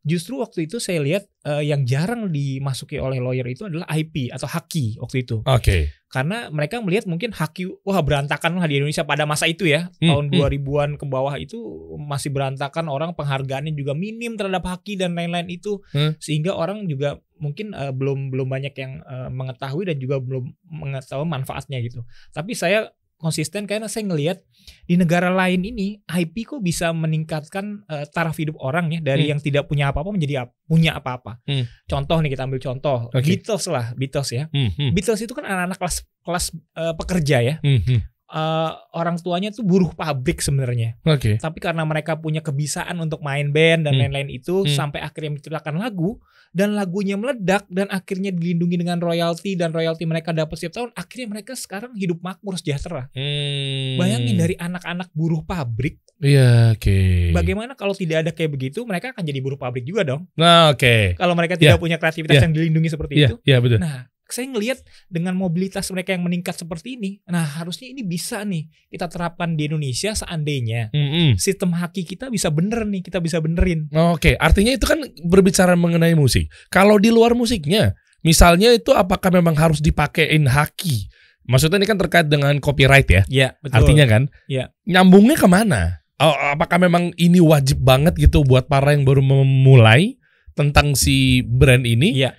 justru 0.01 0.42
waktu 0.42 0.65
itu 0.65 0.81
saya 0.81 0.98
lihat 1.01 1.30
eh, 1.45 1.69
yang 1.69 1.86
jarang 1.86 2.33
dimasuki 2.33 2.98
oleh 2.98 3.21
lawyer 3.21 3.45
itu 3.45 3.69
adalah 3.69 3.86
IP 3.94 4.33
atau 4.33 4.50
haki 4.50 4.98
waktu 4.98 5.21
itu. 5.21 5.45
Oke. 5.45 5.94
Karena 6.12 6.51
mereka 6.51 6.81
melihat 6.83 7.07
mungkin 7.07 7.31
haki 7.31 7.71
wah 7.88 8.01
berantakan 8.03 8.59
lah 8.59 8.68
di 8.68 8.81
Indonesia 8.81 9.06
pada 9.07 9.24
masa 9.24 9.48
itu 9.48 9.69
ya. 9.69 9.88
Hmm, 10.01 10.09
tahun 10.09 10.25
hmm. 10.33 10.38
2000-an 10.42 10.89
ke 11.00 11.06
bawah 11.07 11.36
itu 11.39 11.57
masih 12.01 12.33
berantakan 12.33 12.92
orang 12.92 13.15
penghargaannya 13.15 13.71
juga 13.77 13.95
minim 13.95 14.36
terhadap 14.36 14.65
haki 14.65 15.00
dan 15.00 15.15
lain-lain 15.15 15.48
itu. 15.48 15.80
Hmm. 15.95 16.18
Sehingga 16.19 16.57
orang 16.57 16.89
juga 16.89 17.21
mungkin 17.39 17.74
eh, 17.77 17.94
belum 17.94 18.33
belum 18.33 18.47
banyak 18.50 18.74
yang 18.75 19.00
eh, 19.06 19.30
mengetahui 19.30 19.88
dan 19.88 19.97
juga 20.01 20.19
belum 20.19 20.50
mengetahui 20.68 21.30
manfaatnya 21.30 21.80
gitu. 21.80 22.04
Tapi 22.36 22.57
saya 22.57 22.89
konsisten 23.21 23.63
karena 23.63 23.85
saya 23.85 24.03
ngelihat 24.03 24.41
di 24.83 24.95
negara 24.95 25.29
lain 25.29 25.62
ini 25.63 25.88
IP 26.03 26.44
kok 26.44 26.59
bisa 26.59 26.89
meningkatkan 26.91 27.85
eh, 27.85 28.06
taraf 28.07 28.35
hidup 28.35 28.57
orang 28.57 28.89
ya 28.89 29.00
dari 29.00 29.23
Hmm. 29.23 29.31
yang 29.31 29.39
tidak 29.39 29.63
punya 29.65 29.88
apa-apa 29.88 30.09
menjadi 30.09 30.44
ap- 30.44 30.57
punya 30.63 30.91
apa-apa. 30.94 31.38
Hmm. 31.44 31.69
Contoh 31.85 32.18
nih 32.18 32.29
kita 32.29 32.44
ambil 32.44 32.59
contoh 32.59 32.97
Oke. 33.07 33.21
Beatles 33.23 33.65
lah, 33.68 33.94
Beatles 33.94 34.29
ya. 34.31 34.44
Hmm. 34.50 34.69
Hmm. 34.71 34.91
Beatles 34.91 35.19
itu 35.19 35.31
kan 35.31 35.44
anak-anak 35.44 35.77
kelas 35.77 35.95
kelas 36.19 36.45
eh, 36.73 36.94
pekerja 36.95 37.38
ya. 37.39 37.56
Hmm. 37.62 37.79
Hmm. 37.79 38.01
Eh, 38.31 38.72
orang 38.95 39.19
tuanya 39.19 39.51
tuh 39.51 39.68
buruh 39.68 39.92
pabrik 39.92 40.39
sebenarnya. 40.39 40.95
Oke. 41.04 41.36
Tapi 41.36 41.60
karena 41.60 41.83
mereka 41.83 42.16
punya 42.16 42.39
kebiasaan 42.39 42.95
untuk 42.95 43.19
main 43.19 43.51
band 43.51 43.83
dan 43.83 44.00
Hmm. 44.00 44.07
lain-lain 44.07 44.31
itu 44.31 44.63
Hmm. 44.63 44.72
sampai 44.72 45.04
akhirnya 45.04 45.36
menciptakan 45.36 45.75
lagu 45.75 46.16
dan 46.56 46.72
lagunya 46.72 47.19
meledak 47.19 47.68
dan 47.68 47.92
akhirnya 47.92 48.31
dilindungi 48.31 48.80
dengan 48.80 49.04
royalti 49.04 49.60
dan 49.60 49.75
royalti 49.75 50.07
mereka 50.07 50.31
dapat 50.31 50.56
setiap 50.56 50.80
tahun, 50.80 50.89
akhirnya 50.95 51.28
mereka 51.28 51.60
sekarang 51.60 51.92
hidup 51.92 52.24
makmur 52.24 52.56
sejahtera. 52.56 53.12
Hmm. 53.12 54.00
Bayangin 54.00 54.36
dari 54.39 54.56
anak-anak 54.56 55.12
buruh 55.12 55.44
pabrik, 55.44 56.00
Iya, 56.24 56.72
oke. 56.80 57.36
bagaimana 57.36 57.75
kalau 57.75 57.92
tidak 57.92 58.24
ada 58.24 58.31
kayak 58.31 58.51
begitu, 58.56 58.88
mereka 58.88 59.12
akan 59.12 59.28
jadi 59.28 59.39
buruh 59.44 59.60
pabrik 59.60 59.83
juga 59.83 60.07
dong. 60.07 60.24
Nah, 60.39 60.72
oke. 60.72 61.19
Kalau 61.19 61.36
mereka 61.36 61.60
Iya. 61.60 61.75
tidak 61.75 61.80
punya 61.83 62.00
kreativitas 62.00 62.39
Iya. 62.39 62.44
yang 62.48 62.54
dilindungi 62.56 62.89
seperti 62.92 63.13
Iya, 63.19 63.28
itu. 63.28 63.36
iya 63.44 63.57
betul. 63.60 63.80
Nah, 63.83 64.07
saya 64.31 64.48
ngelihat 64.48 64.80
dengan 65.07 65.36
mobilitas 65.36 65.88
mereka 65.92 66.16
yang 66.16 66.24
meningkat 66.24 66.56
seperti 66.56 66.95
ini, 66.95 67.19
nah 67.24 67.44
harusnya 67.44 67.88
ini 67.88 68.01
bisa 68.01 68.42
nih 68.42 68.66
kita 68.88 69.07
terapkan 69.07 69.54
di 69.54 69.68
Indonesia 69.68 70.12
seandainya 70.12 70.89
Hmm. 70.92 71.36
sistem 71.36 71.72
haki 71.72 72.04
kita 72.04 72.28
bisa 72.28 72.48
bener 72.50 72.83
nih, 72.83 73.04
kita 73.04 73.19
bisa 73.19 73.38
benerin. 73.39 73.92
Oke, 73.92 74.33
artinya 74.36 74.72
itu 74.72 74.83
kan 74.83 75.00
berbicara 75.24 75.75
mengenai 75.75 76.16
musik. 76.16 76.48
Kalau 76.68 76.98
di 76.98 77.12
luar 77.12 77.36
musiknya, 77.36 77.94
misalnya 78.22 78.72
itu 78.72 78.92
apakah 78.92 79.30
memang 79.30 79.56
harus 79.56 79.80
dipakein 79.80 80.48
haki? 80.48 81.07
Maksudnya 81.42 81.81
ini 81.81 81.88
kan 81.89 81.98
terkait 81.98 82.28
dengan 82.30 82.54
copyright 82.62 83.10
ya, 83.10 83.22
Ya, 83.28 83.48
betul. 83.60 83.81
artinya 83.81 84.06
kan? 84.07 84.24
Iya. 84.48 84.69
Nyambungnya 84.86 85.36
ke 85.36 85.48
mana? 85.50 86.00
Apakah 86.22 86.78
memang 86.78 87.10
ini 87.18 87.42
wajib 87.42 87.81
banget 87.81 88.13
gitu 88.13 88.45
buat 88.45 88.69
para 88.69 88.94
yang 88.94 89.01
baru 89.01 89.25
memulai 89.25 90.22
tentang 90.54 90.94
si 90.94 91.42
brand 91.42 91.81
ini? 91.81 92.13
Iya. 92.13 92.38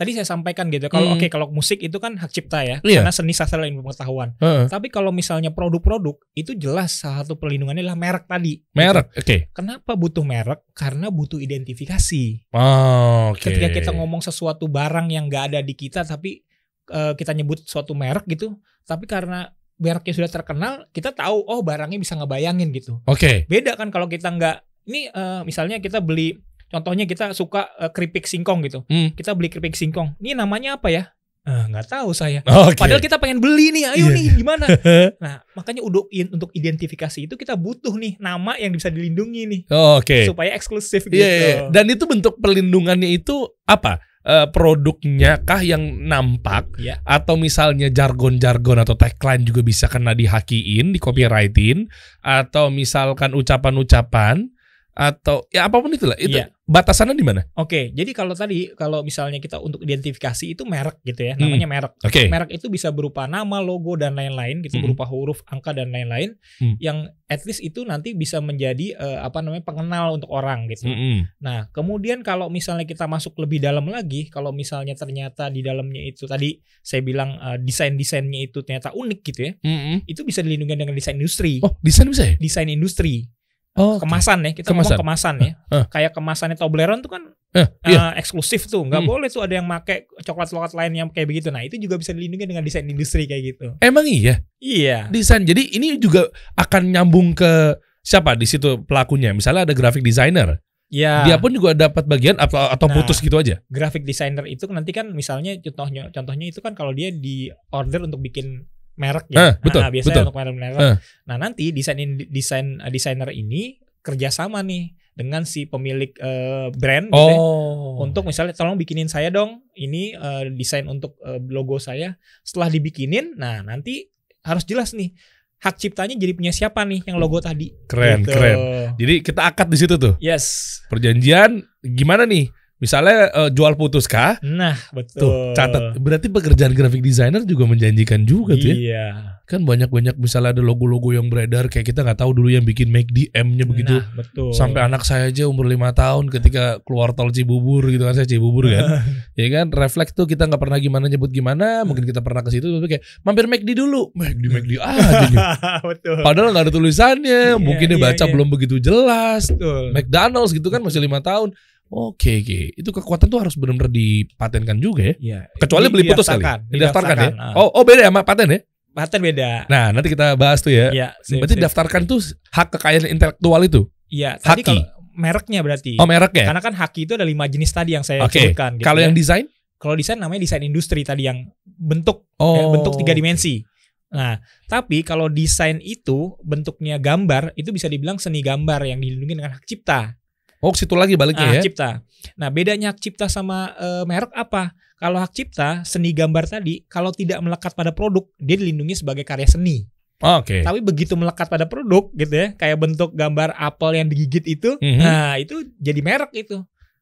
Tadi 0.00 0.16
saya 0.16 0.24
sampaikan 0.24 0.72
gitu. 0.72 0.88
Kalau 0.88 1.12
Hmm. 1.12 1.20
oke 1.20 1.28
kalau 1.28 1.52
musik 1.52 1.76
itu 1.84 2.00
kan 2.00 2.16
hak 2.16 2.32
cipta 2.32 2.64
ya, 2.64 2.80
Iya. 2.80 3.04
karena 3.04 3.12
seni 3.12 3.36
sastra 3.36 3.60
dan 3.60 3.68
ilmu 3.68 3.84
pengetahuan. 3.84 4.32
Heeh. 4.40 4.64
Tapi 4.72 4.88
kalau 4.88 5.12
misalnya 5.12 5.52
produk-produk 5.52 6.16
itu 6.32 6.56
jelas 6.56 6.96
salah 6.96 7.20
satu 7.20 7.36
perlindungannya 7.36 7.84
adalah 7.84 8.00
merek 8.00 8.24
tadi. 8.24 8.64
Merek, 8.72 9.12
oke. 9.12 9.36
Kenapa 9.52 9.92
butuh 9.92 10.24
merek? 10.24 10.64
Karena 10.72 11.12
butuh 11.12 11.36
identifikasi. 11.36 12.48
Oh, 12.56 13.36
oke. 13.36 13.44
Ketika 13.44 13.68
kita 13.68 13.90
ngomong 13.92 14.24
sesuatu 14.24 14.64
barang 14.66 15.12
yang 15.12 15.28
nggak 15.28 15.52
ada 15.52 15.60
di 15.60 15.76
kita 15.76 16.00
tapi 16.02 16.40
eh, 16.88 17.12
kita 17.14 17.30
nyebut 17.30 17.62
suatu 17.68 17.92
merek 17.94 18.24
gitu, 18.26 18.56
tapi 18.82 19.06
karena 19.06 19.52
mereknya 19.76 20.12
sudah 20.12 20.30
terkenal, 20.32 20.72
kita 20.90 21.14
tahu 21.14 21.44
oh 21.44 21.62
barangnya 21.62 21.96
bisa 21.96 22.18
ngebayangin 22.18 22.72
gitu. 22.72 22.98
Oke. 23.04 23.44
Beda 23.46 23.76
kan 23.76 23.92
kalau 23.92 24.08
kita 24.08 24.26
nggak 24.26 24.56
ini 24.88 25.06
eh, 25.06 25.40
misalnya 25.44 25.78
kita 25.78 26.02
beli 26.02 26.40
contohnya 26.70 27.04
kita 27.04 27.34
suka 27.34 27.68
eh, 27.76 27.90
keripik 27.90 28.24
singkong 28.24 28.62
gitu. 28.64 28.86
Hmm. 28.86 29.12
Kita 29.12 29.34
beli 29.34 29.50
keripik 29.50 29.74
singkong. 29.74 30.16
Ini 30.22 30.38
namanya 30.38 30.78
apa 30.78 30.88
ya? 30.88 31.10
Eh, 31.40 31.64
nggak 31.72 31.88
tahu 31.88 32.12
saya. 32.12 32.44
Oke. 32.44 32.76
Padahal 32.76 33.00
kita 33.00 33.16
pengen 33.16 33.40
beli 33.40 33.72
nih, 33.72 33.88
Iya. 33.88 33.96
ayo 33.96 34.06
nih 34.12 34.26
gimana? 34.36 34.66
Nah, 35.24 35.40
makanya 35.56 35.80
untuk 35.80 36.06
untuk 36.12 36.52
identifikasi 36.52 37.24
itu 37.24 37.34
kita 37.34 37.56
butuh 37.56 37.96
nih 37.96 38.20
nama 38.20 38.60
yang 38.60 38.76
bisa 38.76 38.92
dilindungi 38.92 39.42
nih 39.48 39.60
Oke. 39.72 40.28
supaya 40.28 40.52
eksklusif 40.52 41.08
gitu. 41.08 41.16
Iya, 41.16 41.28
iya. 41.32 41.54
Dan 41.72 41.88
itu 41.88 42.04
bentuk 42.04 42.36
perlindungannya 42.38 43.08
itu 43.08 43.48
apa? 43.64 44.04
Eh, 44.20 44.52
produknya 44.52 45.40
kah 45.40 45.64
yang 45.64 46.04
nampak 46.04 46.76
Iya. 46.76 47.00
atau 47.08 47.40
misalnya 47.40 47.88
jargon-jargon 47.88 48.84
atau 48.84 48.92
tagline 48.92 49.48
juga 49.48 49.64
bisa 49.64 49.88
kena 49.88 50.12
dihakiin, 50.12 50.92
di 50.92 51.00
copyrightin 51.00 51.88
atau 52.20 52.68
misalkan 52.68 53.32
ucapan-ucapan 53.32 54.52
atau 55.00 55.48
ya 55.48 55.64
apa 55.64 55.80
pun 55.80 55.88
itulah. 55.88 56.12
Itu 56.20 56.36
Iya. 56.36 56.52
batasannya 56.68 57.16
di 57.16 57.24
mana? 57.24 57.40
Oke, 57.56 57.88
jadi 57.90 58.12
kalau 58.12 58.36
tadi 58.36 58.68
kalau 58.76 59.00
misalnya 59.00 59.40
kita 59.40 59.56
untuk 59.56 59.80
identifikasi 59.80 60.44
itu 60.52 60.62
merek 60.68 61.00
gitu 61.02 61.24
ya, 61.24 61.34
Hmm. 61.34 61.48
namanya 61.48 61.66
merek. 61.66 61.92
Oke. 62.04 62.28
Merek 62.28 62.52
itu 62.52 62.68
bisa 62.68 62.92
berupa 62.92 63.24
nama, 63.24 63.64
logo 63.64 63.96
dan 63.96 64.12
lain-lain 64.14 64.60
gitu, 64.60 64.76
Hmm. 64.76 64.84
berupa 64.84 65.08
huruf, 65.08 65.40
angka 65.48 65.72
dan 65.72 65.88
lain-lain 65.88 66.36
Hmm. 66.60 66.76
yang 66.76 67.08
at 67.26 67.40
least 67.48 67.64
itu 67.64 67.82
nanti 67.82 68.12
bisa 68.12 68.38
menjadi 68.38 68.92
eh, 68.92 69.18
apa 69.18 69.40
namanya 69.40 69.64
pengenal 69.64 70.18
untuk 70.18 70.28
orang 70.28 70.66
gitu. 70.66 70.90
Mm-mm. 70.90 71.30
Nah, 71.38 71.70
kemudian 71.70 72.20
kalau 72.20 72.50
misalnya 72.50 72.82
kita 72.84 73.06
masuk 73.06 73.38
lebih 73.38 73.62
dalam 73.62 73.86
lagi, 73.86 74.26
kalau 74.28 74.50
misalnya 74.50 74.98
ternyata 74.98 75.46
di 75.46 75.62
dalamnya 75.62 76.02
itu 76.02 76.26
tadi 76.26 76.58
saya 76.82 77.00
bilang 77.00 77.38
eh, 77.38 77.56
desain-desainnya 77.62 78.50
itu 78.50 78.60
ternyata 78.60 78.90
unik 78.92 79.20
gitu 79.22 79.40
ya, 79.46 79.52
Mm-mm. 79.62 80.04
itu 80.04 80.20
bisa 80.26 80.42
dilindungi 80.42 80.74
dengan 80.76 80.92
desain 80.92 81.14
industri. 81.16 81.62
Oh, 81.62 81.78
desain 81.80 82.10
bisa 82.10 82.26
ya? 82.26 82.34
Desain 82.36 82.66
industri, 82.66 83.30
Oh, 83.78 84.02
kemasan 84.02 84.42
ya, 84.42 84.50
kita 84.50 84.74
Kemasan. 84.74 84.98
ngomong 84.98 85.02
kemasan 85.06 85.34
ya. 85.38 85.52
Eh. 85.70 85.84
Kayak 85.88 86.12
kemasannya 86.12 86.56
Toblerone 86.58 87.00
tuh 87.00 87.10
kan 87.10 87.22
Eh, 87.50 87.66
iya. 87.86 88.14
eh, 88.14 88.22
eksklusif 88.22 88.66
tuh, 88.66 88.82
nggak 88.82 89.02
Hmm. 89.02 89.10
boleh 89.10 89.26
tuh 89.26 89.42
ada 89.42 89.54
yang 89.54 89.64
make 89.64 90.06
coklat-coklat 90.22 90.70
lain 90.70 90.92
yang 90.96 91.08
kayak 91.08 91.26
begitu. 91.26 91.50
Nah, 91.50 91.62
itu 91.62 91.78
juga 91.78 91.94
bisa 91.94 92.10
dilindungi 92.10 92.46
dengan 92.46 92.62
desain 92.62 92.82
industri 92.84 93.26
kayak 93.26 93.42
gitu. 93.54 93.66
Emang 93.78 94.06
iya 94.06 94.42
Iya. 94.56 95.06
desain. 95.08 95.42
Jadi 95.42 95.70
ini 95.70 95.94
juga 95.96 96.26
akan 96.54 96.90
nyambung 96.90 97.30
ke 97.32 97.74
siapa 98.00 98.34
di 98.34 98.46
situ 98.46 98.82
pelakunya. 98.82 99.30
Misalnya 99.30 99.62
ada 99.62 99.74
graphic 99.74 100.02
designer, 100.02 100.58
Ya. 100.86 101.22
dia 101.22 101.38
pun 101.38 101.50
juga 101.50 101.70
dapat 101.70 102.06
bagian 102.06 102.34
atau 102.36 102.58
atau 102.66 102.86
Nah. 102.86 102.94
putus 102.96 103.18
gitu 103.18 103.34
aja. 103.34 103.62
graphic 103.66 104.02
designer 104.02 104.42
itu 104.44 104.66
nanti 104.66 104.90
kan 104.90 105.10
misalnya 105.10 105.54
contohnya 105.60 106.10
contohnya 106.10 106.46
itu 106.46 106.58
kan 106.58 106.74
kalau 106.74 106.90
dia 106.90 107.10
di 107.10 107.46
order 107.70 108.02
untuk 108.02 108.18
bikin 108.18 108.66
merek 108.94 109.26
Eh, 109.28 109.36
ya. 109.36 109.58
betul, 109.58 109.80
nah, 109.80 109.90
biasanya 109.90 110.12
betul. 110.12 110.24
untuk 110.26 110.36
merek 110.36 110.54
merek. 110.54 110.80
Eh. 110.80 110.96
Nah, 111.24 111.36
nanti 111.36 111.64
desain 111.70 111.98
desain 112.26 112.66
desainer 112.86 113.30
ini 113.30 113.78
kerjasama 114.00 114.60
nih 114.60 114.90
dengan 115.10 115.44
si 115.44 115.64
pemilik 115.64 116.10
eh, 116.14 116.72
brand 116.72 117.08
gitu 117.08 117.20
ya. 117.20 117.36
Oh. 117.36 118.00
Untuk 118.00 118.24
misalnya 118.24 118.52
tolong 118.52 118.74
bikinin 118.74 119.06
saya 119.06 119.28
dong 119.28 119.60
ini 119.74 120.12
eh, 120.12 120.48
desain 120.50 120.84
untuk 120.84 121.20
eh, 121.20 121.38
logo 121.46 121.76
saya. 121.76 122.16
Setelah 122.40 122.68
dibikinin, 122.68 123.36
nah 123.36 123.60
nanti 123.60 124.08
harus 124.40 124.64
jelas 124.64 124.96
nih 124.96 125.12
hak 125.60 125.76
ciptanya 125.76 126.16
jadi 126.16 126.32
punya 126.32 126.48
siapa 126.50 126.80
nih 126.82 127.04
yang 127.04 127.20
logo 127.20 127.36
tadi. 127.36 127.68
Keren, 127.84 128.24
Gitu. 128.24 128.32
keren. 128.32 128.56
Jadi 128.96 129.14
kita 129.20 129.44
akad 129.44 129.68
di 129.68 129.76
situ 129.76 130.00
tuh. 130.00 130.16
Yes. 130.16 130.80
Perjanjian 130.88 131.60
gimana 131.84 132.24
nih? 132.24 132.48
Misalnya 132.80 133.28
eh, 133.28 133.50
jual 133.52 133.76
putus 133.76 134.08
kah? 134.08 134.40
Nah, 134.40 134.72
Tuh, 134.72 135.04
betul. 135.04 135.52
catat. 135.52 136.00
Berarti 136.00 136.26
pekerjaan 136.32 136.72
graphic 136.72 137.04
designer 137.04 137.44
juga 137.44 137.68
menjanjikan 137.68 138.24
juga 138.24 138.56
tuh 138.56 138.72
ya. 138.72 138.76
Iya. 138.76 139.06
Kan 139.44 139.66
banyak-banyak 139.66 140.16
misalnya 140.16 140.56
ada 140.56 140.62
logo-logo 140.64 141.12
yang 141.12 141.28
beredar 141.28 141.68
kayak 141.68 141.92
kita 141.92 142.06
nggak 142.06 142.22
tahu 142.22 142.32
dulu 142.32 142.48
yang 142.54 142.64
bikin 142.64 142.88
make 142.88 143.10
DM-nya 143.12 143.68
begitu. 143.68 144.00
Nah, 144.00 144.24
betul. 144.24 144.56
Sampai 144.56 144.80
anak 144.86 145.04
saya 145.04 145.28
aja 145.28 145.44
umur 145.44 145.68
lima 145.68 145.92
tahun 145.92 146.32
ketika 146.32 146.80
keluar 146.86 147.12
tol 147.12 147.28
Cibubur 147.34 147.84
gitu 147.90 148.06
kan 148.06 148.16
saya 148.16 148.24
Cibubur 148.24 148.70
kan. 148.70 149.04
ya 149.40 149.46
kan 149.52 149.68
refleks 149.74 150.16
tuh 150.16 150.24
kita 150.24 150.46
nggak 150.48 150.62
pernah 150.62 150.78
gimana 150.80 151.10
nyebut 151.10 151.28
gimana, 151.34 151.84
mungkin 151.84 152.06
kita 152.08 152.24
pernah 152.24 152.40
ke 152.46 152.50
situ 152.54 152.70
tapi 152.70 152.96
kayak 152.96 153.02
mampir 153.26 153.44
McD 153.50 153.76
dulu. 153.76 154.08
McD 154.16 154.44
McD 154.48 154.72
aja 154.80 155.26
nih. 155.28 155.38
betul. 155.92 156.22
Padahal 156.22 156.48
nggak 156.54 156.64
ada 156.70 156.72
tulisannya, 156.72 157.42
Iya, 157.58 157.60
mungkin 157.60 157.86
dia 157.90 157.98
iya, 157.98 158.06
baca 158.06 158.24
iya. 158.24 158.32
belum 158.32 158.48
begitu 158.48 158.76
jelas. 158.78 159.50
Betul. 159.50 159.92
McDonald's 159.92 160.54
gitu 160.54 160.68
kan 160.70 160.80
masih 160.80 161.02
lima 161.02 161.18
tahun. 161.20 161.52
Oke, 161.90 162.38
oke. 162.38 162.60
Itu 162.78 162.94
kekuatan 162.94 163.26
tuh 163.26 163.42
harus 163.42 163.58
benar-benar 163.58 163.90
dipatenkan 163.90 164.78
juga 164.78 165.10
ya. 165.10 165.14
Iya. 165.18 165.40
Kecuali 165.58 165.86
Di- 165.86 165.92
beli 165.92 166.04
putus 166.06 166.30
kali. 166.30 166.42
didaftarkan, 166.70 167.16
ya. 167.18 167.28
ah. 167.34 167.54
Oh, 167.58 167.68
oh 167.74 167.82
beda 167.82 168.06
sama 168.06 168.22
paten 168.22 168.46
ya. 168.48 168.60
paten 168.90 169.18
beda. 169.18 169.66
Nah, 169.66 169.90
nanti 169.90 170.10
kita 170.10 170.34
bahas 170.34 170.62
tuh 170.62 170.70
ya. 170.70 170.90
Iya. 170.90 171.08
sip, 171.22 171.42
Berarti 171.42 171.58
daftarkan 171.58 172.06
tuh 172.06 172.22
hak 172.50 172.78
kekayaan 172.78 173.10
intelektual 173.10 173.58
itu. 173.62 173.90
Iya. 174.06 174.38
Tadi 174.38 174.62
kalau 174.62 174.82
mereknya 175.14 175.60
berarti. 175.62 175.98
Oh, 175.98 176.06
mereknya. 176.06 176.46
Karena 176.46 176.62
kan 176.62 176.74
haki 176.74 177.06
itu 177.06 177.18
ada 177.18 177.26
lima 177.26 177.50
jenis 177.50 177.70
tadi 177.70 177.98
yang 177.98 178.06
saya 178.06 178.22
Oke. 178.22 178.38
sebutkan. 178.50 178.78
gitu 178.78 178.86
Kalau 178.86 179.02
ya. 179.02 179.10
yang 179.10 179.14
desain? 179.14 179.46
kalau 179.80 179.96
desain 179.96 180.20
namanya 180.20 180.44
desain 180.44 180.60
industri 180.60 181.00
tadi 181.00 181.24
yang 181.24 181.40
bentuk 181.64 182.28
Oh. 182.36 182.52
ya, 182.52 182.68
bentuk 182.68 183.00
tiga 183.00 183.16
dimensi. 183.16 183.64
Nah, 184.12 184.36
tapi 184.68 185.00
kalau 185.00 185.32
desain 185.32 185.80
itu 185.80 186.36
bentuknya 186.44 187.00
gambar 187.00 187.56
itu 187.56 187.72
bisa 187.72 187.88
dibilang 187.88 188.20
seni 188.20 188.44
gambar 188.44 188.84
yang 188.84 189.00
dilindungi 189.00 189.40
dengan 189.40 189.56
hak 189.56 189.64
cipta. 189.64 190.19
Oh, 190.60 190.72
situ 190.76 190.92
lagi 190.92 191.16
baliknya 191.16 191.48
hak 191.48 191.56
ya. 191.58 191.62
cipta. 191.64 191.88
Nah, 192.36 192.48
bedanya 192.52 192.92
hak 192.92 193.00
cipta 193.00 193.26
sama 193.26 193.72
eh, 193.74 194.04
merek 194.04 194.28
apa? 194.36 194.76
Kalau 195.00 195.16
hak 195.16 195.32
cipta 195.32 195.80
seni 195.82 196.12
gambar 196.12 196.44
tadi 196.44 196.84
kalau 196.84 197.08
tidak 197.08 197.40
melekat 197.40 197.72
pada 197.72 197.88
produk 197.90 198.28
dia 198.36 198.60
dilindungi 198.60 199.00
sebagai 199.00 199.24
karya 199.24 199.48
seni. 199.48 199.88
Oh, 200.20 200.44
Oke. 200.44 200.60
Tapi 200.60 200.84
begitu 200.84 201.16
melekat 201.16 201.48
pada 201.48 201.64
produk 201.64 202.12
gitu 202.12 202.28
ya, 202.36 202.52
kayak 202.52 202.76
bentuk 202.76 203.16
gambar 203.16 203.56
apel 203.56 203.96
yang 203.96 204.04
digigit 204.04 204.44
itu, 204.44 204.76
Mhm. 204.76 205.00
nah 205.00 205.40
itu 205.40 205.64
jadi 205.80 206.00
merek 206.04 206.28
itu. 206.36 206.60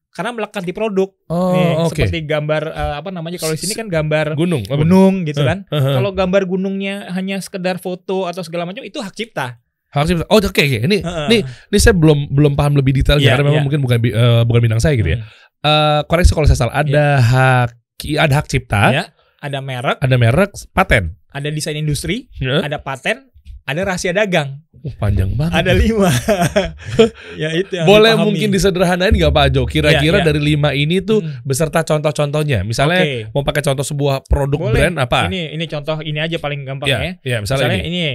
Karena 0.08 0.30
melekat 0.30 0.62
di 0.62 0.70
produk. 0.70 1.10
Oh, 1.26 1.50
Nih, 1.50 1.82
oke. 1.82 1.98
Seperti 1.98 2.22
gambar 2.22 2.62
eh, 2.70 2.94
apa 2.96 3.10
namanya 3.10 3.42
kalau 3.42 3.52
di 3.52 3.60
sini 3.60 3.74
kan 3.74 3.90
gambar 3.90 4.38
Gunung. 4.38 4.62
gunung 4.64 5.26
gitu 5.26 5.42
kan. 5.42 5.66
Eh, 5.66 5.74
eh, 5.74 5.94
Kalau 5.98 6.14
gambar 6.14 6.46
gunungnya 6.46 7.10
hanya 7.10 7.42
sekedar 7.42 7.82
foto 7.82 8.30
atau 8.30 8.40
segala 8.40 8.62
macam 8.64 8.86
itu 8.86 9.02
hak 9.02 9.14
cipta. 9.14 9.58
Harus 9.88 10.20
Oh, 10.26 10.36
oke 10.36 10.52
oke. 10.52 10.64
Ini 10.84 10.98
Heeh. 11.00 11.26
nih 11.28 11.40
ini 11.44 11.78
saya 11.78 11.92
belum 11.92 12.28
belum 12.28 12.52
paham 12.54 12.76
lebih 12.76 12.92
detail 12.92 13.16
Iya, 13.16 13.32
karena 13.32 13.44
memang 13.46 13.56
iya. 13.56 13.64
mungkin 13.64 13.80
bukan 13.80 13.98
eh, 14.02 14.42
bukan 14.44 14.60
bidang 14.60 14.80
saya 14.80 14.94
gitu 14.94 15.10
ya. 15.10 15.18
Eh, 15.58 16.00
koreksi 16.04 16.32
kalau 16.32 16.44
saya 16.44 16.58
salah. 16.58 16.74
Ada 16.76 17.04
hak 17.18 17.68
ada 18.14 18.34
hak 18.34 18.46
cipta, 18.46 18.82
Ya, 18.90 19.04
ada 19.38 19.58
merek, 19.58 19.98
ada 19.98 20.14
merek, 20.14 20.54
paten. 20.70 21.18
ada 21.28 21.48
desain 21.48 21.74
industri, 21.74 22.30
Ya. 22.36 22.62
ada 22.62 22.78
paten, 22.78 23.26
ada 23.64 23.80
rahasia 23.82 24.12
dagang. 24.12 24.62
Uh, 24.78 24.94
panjang 24.94 25.34
banget. 25.34 25.58
Ada 25.58 25.72
lima. 25.74 26.06
ya 27.42 27.50
itu 27.52 27.72
yang 27.72 27.82
Boleh 27.84 28.14
dipahami. 28.14 28.26
mungkin 28.30 28.48
disederhanain 28.50 29.10
nggak 29.10 29.32
Pak 29.32 29.46
Jo? 29.50 29.62
Kira-kira 29.64 29.98
Iya, 30.14 30.22
iya. 30.22 30.26
dari 30.26 30.40
lima 30.40 30.70
ini 30.72 31.00
tuh 31.00 31.18
Hmm. 31.18 31.42
beserta 31.42 31.82
contoh-contohnya. 31.82 32.62
Misalnya 32.62 33.02
Oke. 33.02 33.32
mau 33.32 33.42
pakai 33.42 33.62
contoh 33.64 33.82
sebuah 33.82 34.22
produk 34.22 34.60
Boleh. 34.62 34.72
brand 34.72 34.96
apa? 35.00 35.26
Ini 35.26 35.52
ini 35.52 35.64
contoh 35.66 35.98
ini 36.00 36.18
aja 36.18 36.36
paling 36.36 36.62
gampang 36.62 36.86
ya, 36.86 36.98
ya. 37.00 37.12
ya, 37.20 37.36
misalnya, 37.40 37.66
Misalnya 37.66 37.82
ini. 37.82 37.90
ini 37.90 38.06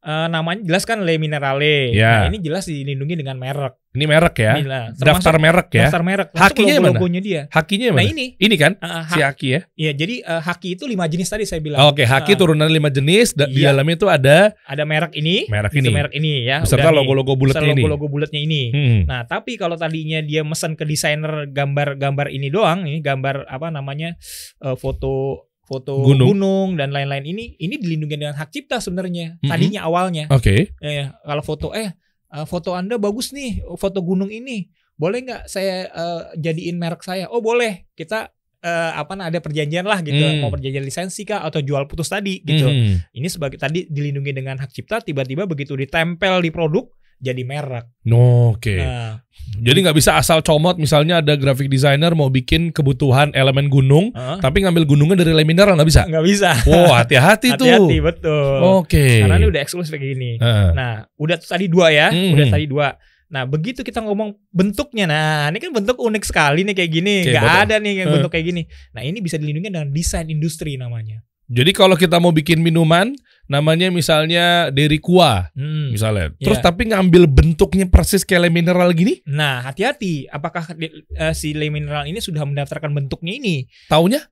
eh, 0.00 0.26
namanya 0.26 0.60
jelas 0.62 0.82
kan 0.82 1.00
Le 1.00 1.16
Minerale. 1.16 1.92
Ya. 1.92 2.24
Nah, 2.24 2.28
ini 2.28 2.38
jelas 2.38 2.64
dilindungi 2.64 3.14
dengan 3.14 3.36
merek. 3.36 3.76
Ini 3.90 4.06
merek 4.06 4.36
ya. 4.38 4.54
Ini 4.54 4.64
lah, 4.64 4.84
Daftar 4.94 5.34
merek 5.36 5.68
ya. 5.70 5.90
Daftar 5.90 6.00
merek. 6.00 6.28
Hakinya 6.30 6.78
mana? 6.78 6.94
logonya 6.94 7.18
dia. 7.18 7.42
Hakinya 7.50 7.90
Nah, 7.90 7.98
mana? 7.98 8.06
ini 8.06 8.38
Ini 8.38 8.54
kan 8.54 8.78
si 9.10 9.18
ha- 9.18 9.26
haki 9.28 9.46
ya. 9.50 9.60
Iya, 9.74 9.90
jadi 9.96 10.14
eh, 10.22 10.40
haki 10.40 10.68
itu 10.74 10.86
lima 10.86 11.04
jenis 11.04 11.26
tadi 11.26 11.42
saya 11.42 11.58
bilang. 11.58 11.82
Oke, 11.84 12.06
haki 12.06 12.32
Ah. 12.32 12.38
turunan 12.38 12.70
lima 12.70 12.86
jenis. 12.88 13.34
da- 13.34 13.44
Di 13.44 13.60
Iya. 13.60 13.74
dalamnya 13.74 13.96
itu 13.96 14.06
ada 14.06 14.54
Ada 14.62 14.84
merek 14.84 15.12
ini, 15.12 15.44
Merek 15.46 15.74
ini. 15.74 15.88
merek 15.90 16.12
ini 16.14 16.46
ya. 16.46 16.62
beserta 16.62 16.88
logo-logo 16.88 17.34
bulatnya 17.34 17.66
ini. 17.68 17.82
logo-logo 17.82 18.06
bulatnya 18.06 18.38
ini. 18.38 18.62
Hmm. 18.70 19.00
Nah, 19.04 19.26
tapi 19.26 19.58
kalau 19.58 19.74
tadinya 19.74 20.22
dia 20.22 20.40
mesen 20.40 20.74
ke 20.74 20.86
desainer 20.86 21.50
gambar-gambar 21.50 22.30
ini 22.30 22.46
doang, 22.46 22.86
ini 22.86 23.00
gambar 23.00 23.42
apa 23.44 23.68
namanya 23.68 24.14
eh, 24.60 24.76
foto 24.76 25.49
foto 25.70 26.02
Gunung. 26.02 26.34
gunung, 26.34 26.68
dan 26.74 26.90
lain-lain 26.90 27.22
ini, 27.30 27.54
ini 27.62 27.78
dilindungi 27.78 28.18
dengan 28.18 28.34
hak 28.34 28.50
cipta 28.50 28.82
sebenarnya. 28.82 29.38
Mhm. 29.38 29.46
Tadinya 29.46 29.80
awalnya, 29.86 30.26
Oke. 30.34 30.74
Eh, 30.74 31.06
kalau 31.22 31.42
foto 31.46 31.70
eh 31.70 31.94
eh, 32.34 32.46
foto 32.50 32.74
anda 32.74 32.98
bagus 32.98 33.30
nih, 33.30 33.62
foto 33.78 34.02
gunung 34.02 34.34
ini, 34.34 34.66
boleh 34.98 35.22
nggak 35.22 35.42
saya 35.46 35.86
eh, 35.86 36.22
jadiin 36.42 36.74
merek 36.74 37.06
saya? 37.06 37.30
Oh 37.30 37.38
boleh, 37.38 37.86
kita 37.94 38.34
eh, 38.60 38.92
apa 38.98 39.14
nah, 39.14 39.30
ada 39.30 39.38
perjanjian 39.38 39.86
lah 39.86 40.02
gitu, 40.02 40.18
Hmm. 40.18 40.42
mau 40.42 40.50
perjanjian 40.50 40.82
lisensi 40.82 41.22
kah 41.22 41.46
atau 41.46 41.62
jual 41.62 41.86
putus 41.86 42.10
tadi 42.10 42.42
gitu. 42.42 42.66
Hmm. 42.66 42.98
Ini 43.14 43.28
sebagai 43.30 43.56
tadi 43.56 43.86
dilindungi 43.86 44.34
dengan 44.34 44.58
hak 44.58 44.74
cipta, 44.74 44.98
tiba-tiba 45.00 45.46
begitu 45.46 45.78
ditempel 45.78 46.42
di 46.42 46.50
produk 46.50 46.90
jadi 47.20 47.42
merek. 47.44 47.86
Oke. 48.10 48.80
Nah, 48.80 49.20
Jadi 49.50 49.82
nggak 49.82 49.98
bisa 49.98 50.14
asal 50.14 50.40
comot 50.40 50.78
misalnya 50.78 51.18
ada 51.18 51.34
graphic 51.34 51.66
designer 51.66 52.14
mau 52.14 52.30
bikin 52.30 52.70
kebutuhan 52.70 53.34
elemen 53.34 53.66
gunung 53.66 54.14
Heeh. 54.14 54.38
tapi 54.38 54.62
ngambil 54.62 54.86
gunungnya 54.86 55.26
dari 55.26 55.34
lem 55.34 55.42
mineral 55.44 55.74
nggak 55.74 55.90
bisa. 55.90 56.02
nggak 56.06 56.22
bisa. 56.24 56.50
Wow, 56.70 56.94
hati-hati 56.94 57.58
tuh. 57.58 57.66
Hati-hati 57.66 57.96
betul. 57.98 58.56
Oke. 58.78 59.26
Karena 59.26 59.36
ini 59.36 59.46
udah 59.50 59.60
eksklusif 59.60 59.90
kayak 59.90 60.06
gini. 60.06 60.30
Heeh. 60.38 60.68
Nah, 60.72 61.02
udah 61.18 61.36
tadi 61.36 61.66
dua 61.66 61.90
ya, 61.90 62.08
Hmm. 62.14 62.30
udah 62.38 62.46
tadi 62.46 62.64
dua. 62.70 62.94
Nah, 63.30 63.42
begitu 63.46 63.82
kita 63.82 64.02
ngomong 64.02 64.38
bentuknya, 64.50 65.06
nah 65.06 65.50
ini 65.50 65.58
kan 65.58 65.70
bentuk 65.70 65.98
unik 65.98 66.24
sekali 66.26 66.66
nih 66.66 66.74
kayak 66.74 66.90
gini, 66.90 67.14
nggak 67.30 67.42
betul. 67.42 67.62
ada 67.66 67.74
nih 67.78 67.92
yang 67.94 68.06
Hmm. 68.06 68.14
bentuk 68.18 68.30
kayak 68.30 68.46
gini. 68.54 68.62
Nah, 68.90 69.02
ini 69.02 69.18
bisa 69.18 69.34
dilindungi 69.34 69.70
dengan 69.70 69.90
desain 69.90 70.26
industri 70.26 70.74
namanya. 70.74 71.22
Jadi 71.50 71.70
kalau 71.74 71.98
kita 71.98 72.22
mau 72.22 72.30
bikin 72.30 72.62
minuman 72.62 73.10
namanya 73.50 73.90
misalnya 73.90 74.70
dari 74.70 74.96
kuah 74.96 75.50
Hmm. 75.52 75.90
misalnya. 75.90 76.30
Terus 76.38 76.56
Iya. 76.56 76.64
tapi 76.64 76.86
ngambil 76.86 77.26
bentuknya 77.26 77.84
persis 77.84 78.22
kayak 78.22 78.46
lem 78.46 78.54
mineral 78.54 78.86
gini, 78.92 79.18
Nah, 79.26 79.60
hati-hati, 79.62 80.24
apakah 80.24 80.70
di- 80.72 80.86
eh, 81.10 81.34
si 81.34 81.50
Le 81.50 81.66
Mineral 81.66 82.06
ini 82.06 82.18
sudah 82.18 82.42
mendaftarkan 82.42 82.94
bentuknya 82.94 83.34
ini? 83.34 83.66
taunya? 83.84 84.22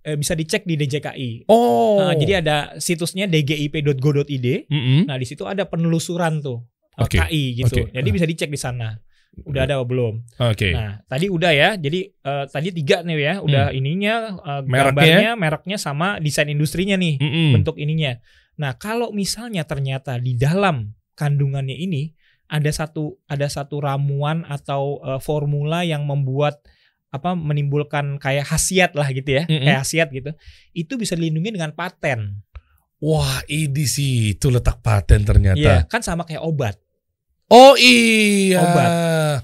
Eh, 0.00 0.14
bisa 0.14 0.32
dicek 0.32 0.62
di 0.62 0.74
DJKI. 0.76 1.46
Oh. 1.46 1.98
Nah, 2.00 2.14
jadi 2.14 2.38
ada 2.38 2.56
situsnya 2.76 3.26
dgip.go.id. 3.26 4.46
Mm-mm. 4.66 5.06
Nah, 5.06 5.14
di 5.14 5.24
situ 5.24 5.42
ada 5.42 5.62
penelusuran 5.64 6.38
tuh. 6.38 6.62
Oke. 6.96 7.18
KI 7.18 7.56
gitu. 7.56 7.82
Oke. 7.82 7.90
Jadi 7.90 8.08
bisa 8.10 8.26
dicek 8.26 8.46
di 8.46 8.56
sana. 8.56 8.98
Udah 9.42 9.64
ada 9.64 9.80
belum? 9.80 10.20
Oke. 10.44 10.70
Nah, 10.70 11.00
tadi 11.02 11.26
udah 11.26 11.50
ya. 11.50 11.70
Jadi 11.74 12.04
eh, 12.04 12.44
tadi 12.46 12.68
tiga 12.70 13.00
nih 13.00 13.16
ya. 13.16 13.34
Udah 13.40 13.72
ininya 13.72 14.14
Hmm. 14.34 14.66
Mereknya? 14.66 14.92
gambarnya, 14.92 15.30
mereknya 15.34 15.76
sama 15.78 16.18
desain 16.18 16.46
industrinya 16.46 16.94
nih, 16.94 17.16
Mm-mm. 17.16 17.48
bentuk 17.54 17.78
ininya. 17.78 18.18
Nah, 18.60 18.76
kalau 18.76 19.14
misalnya 19.14 19.64
ternyata 19.64 20.20
di 20.20 20.36
dalam 20.36 20.92
kandungannya 21.16 21.76
ini 21.76 22.12
ada 22.52 22.68
satu 22.68 23.16
ada 23.24 23.48
satu 23.48 23.80
ramuan 23.80 24.44
atau 24.44 25.00
eh, 25.00 25.20
formula 25.20 25.84
yang 25.84 26.04
membuat 26.04 26.60
apa 27.12 27.36
menimbulkan 27.36 28.16
kayak 28.16 28.48
khasiat 28.48 28.96
lah 28.96 29.08
gitu 29.12 29.36
ya, 29.40 29.44
Mm-mm. 29.44 29.64
kayak 29.68 29.80
khasiat 29.84 30.08
gitu. 30.12 30.30
Itu 30.72 30.96
bisa 30.96 31.12
dilindungi 31.16 31.56
dengan 31.56 31.72
paten. 31.76 32.40
Wah, 33.02 33.42
ini 33.50 33.84
sih 33.84 34.38
itu 34.38 34.48
letak 34.48 34.80
paten 34.80 35.26
ternyata. 35.26 35.58
Iya, 35.58 35.76
kan 35.90 36.00
sama 36.00 36.24
kayak 36.24 36.40
obat. 36.40 36.78
Oh 37.52 37.76
iya. 37.76 38.64
Obat. 38.64 38.90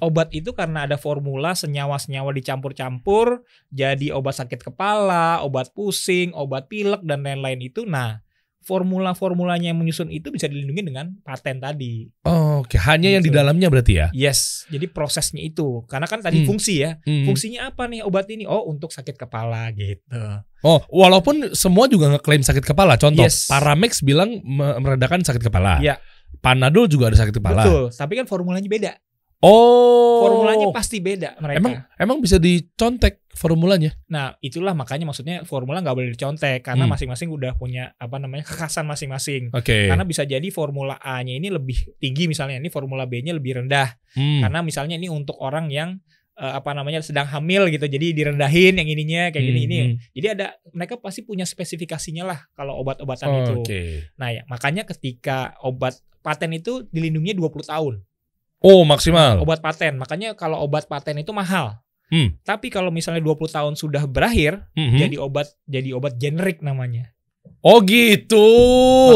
Obat 0.01 0.29
itu 0.33 0.57
karena 0.57 0.89
ada 0.89 0.97
formula 0.97 1.53
senyawa-senyawa 1.53 2.33
dicampur-campur 2.33 3.45
jadi 3.69 4.17
obat 4.17 4.41
sakit 4.41 4.65
kepala, 4.73 5.45
obat 5.45 5.77
pusing, 5.77 6.33
obat 6.33 6.73
pilek 6.73 7.05
dan 7.05 7.21
lain-lain 7.21 7.61
itu. 7.61 7.85
Nah, 7.85 8.25
formula-formulanya 8.61 9.71
yang 9.71 9.79
menyusun 9.79 10.09
itu 10.09 10.29
bisa 10.29 10.47
dilindungi 10.47 10.83
dengan 10.85 11.15
paten 11.21 11.59
tadi. 11.59 12.07
Oh, 12.25 12.49
Oke, 12.59 12.75
hanya 12.77 13.09
yang 13.09 13.23
di 13.23 13.31
Gitu. 13.31 13.39
dalamnya 13.39 13.71
berarti 13.71 13.93
ya. 13.95 14.07
Yes, 14.11 14.67
jadi 14.67 14.87
prosesnya 14.87 15.39
itu. 15.39 15.87
Karena 15.87 16.05
kan 16.05 16.19
tadi 16.19 16.43
Hmm. 16.43 16.49
fungsi 16.51 16.83
ya. 16.83 16.99
Hmm. 17.03 17.23
Fungsinya 17.25 17.71
apa 17.71 17.87
nih 17.87 18.03
obat 18.03 18.27
ini? 18.29 18.45
Oh, 18.45 18.67
untuk 18.67 18.91
sakit 18.91 19.15
kepala 19.15 19.71
gitu. 19.73 20.19
Oh, 20.61 20.83
walaupun 20.91 21.55
semua 21.55 21.87
juga 21.87 22.11
ngeklaim 22.11 22.43
sakit 22.43 22.67
kepala. 22.67 22.99
Contoh, 22.99 23.23
Yes. 23.23 23.47
Paramex 23.47 24.03
bilang 24.03 24.43
me- 24.43 24.77
meredakan 24.79 25.23
sakit 25.23 25.39
kepala. 25.41 25.79
Iya. 25.79 26.03
Panadol 26.39 26.91
juga 26.91 27.09
ada 27.09 27.17
sakit 27.17 27.35
kepala. 27.35 27.63
Betul, 27.63 27.83
tapi 27.91 28.19
kan 28.19 28.27
formulanya 28.27 28.67
beda. 28.67 28.93
Oh. 29.39 30.27
Formulanya 30.27 30.67
pasti 30.75 30.99
beda 30.99 31.39
mereka. 31.39 31.59
Emang 31.63 31.73
emang 31.95 32.19
bisa 32.19 32.37
dicontek 32.37 33.23
formulanya? 33.39 33.95
Nah, 34.11 34.35
itulah 34.43 34.75
makanya 34.75 35.07
maksudnya 35.07 35.47
formula 35.47 35.79
nggak 35.79 35.95
boleh 35.95 36.11
dicontek 36.11 36.61
karena 36.61 36.85
Hmm. 36.85 36.93
masing-masing 36.93 37.31
udah 37.31 37.55
punya 37.55 37.95
apa 37.95 38.19
namanya 38.19 38.43
kekhasan 38.45 38.83
masing-masing. 38.85 39.55
Oke. 39.55 39.87
Karena 39.87 40.03
bisa 40.03 40.27
jadi 40.27 40.45
formula 40.51 40.99
A-nya 40.99 41.39
ini 41.39 41.47
lebih 41.49 41.79
tinggi 41.97 42.27
misalnya, 42.27 42.59
ini 42.59 42.67
formula 42.69 43.07
B-nya 43.07 43.31
lebih 43.33 43.63
rendah. 43.63 43.95
Hmm. 44.13 44.43
Karena 44.43 44.59
misalnya 44.61 44.99
ini 44.99 45.07
untuk 45.07 45.39
orang 45.39 45.71
yang 45.71 46.03
eh, 46.35 46.55
apa 46.55 46.71
namanya 46.71 47.03
sedang 47.03 47.27
hamil 47.27 47.67
gitu. 47.67 47.83
Jadi 47.85 48.15
direndahin 48.15 48.75
yang 48.75 48.87
ininya 48.87 49.23
kayak 49.31 49.43
gini 49.43 49.59
Hmm, 49.59 49.67
ini. 49.67 49.79
hmm. 49.79 49.95
Jadi 50.15 50.27
ada 50.39 50.47
mereka 50.71 50.95
pasti 50.99 51.23
punya 51.23 51.43
spesifikasinya 51.43 52.23
lah 52.23 52.39
kalau 52.53 52.79
obat-obatan 52.79 53.27
Oh, 53.27 53.39
itu. 53.41 53.55
Oke. 53.63 53.81
Nah, 54.15 54.31
ya 54.31 54.43
makanya 54.47 54.83
ketika 54.85 55.59
obat 55.63 55.95
paten 56.23 56.51
itu 56.53 56.87
dilindungi 56.89 57.35
20 57.35 57.67
tahun. 57.67 57.95
Oh, 58.59 58.83
maksimal. 58.83 59.39
Obat 59.39 59.59
paten. 59.59 59.99
Makanya 59.99 60.35
kalau 60.35 60.63
obat 60.63 60.87
paten 60.87 61.19
itu 61.19 61.31
mahal. 61.31 61.79
Hmm. 62.09 62.35
Tapi 62.41 62.69
kalau 62.69 62.89
misalnya 62.89 63.21
20 63.21 63.49
tahun 63.49 63.75
sudah 63.77 64.09
berakhir, 64.09 64.65
Mhm. 64.75 64.97
jadi 64.99 65.17
obat 65.21 65.49
jadi 65.65 65.93
obat 65.93 66.17
generik 66.17 66.61
namanya. 66.61 67.13
Oh 67.61 67.85
gitu. 67.85 68.45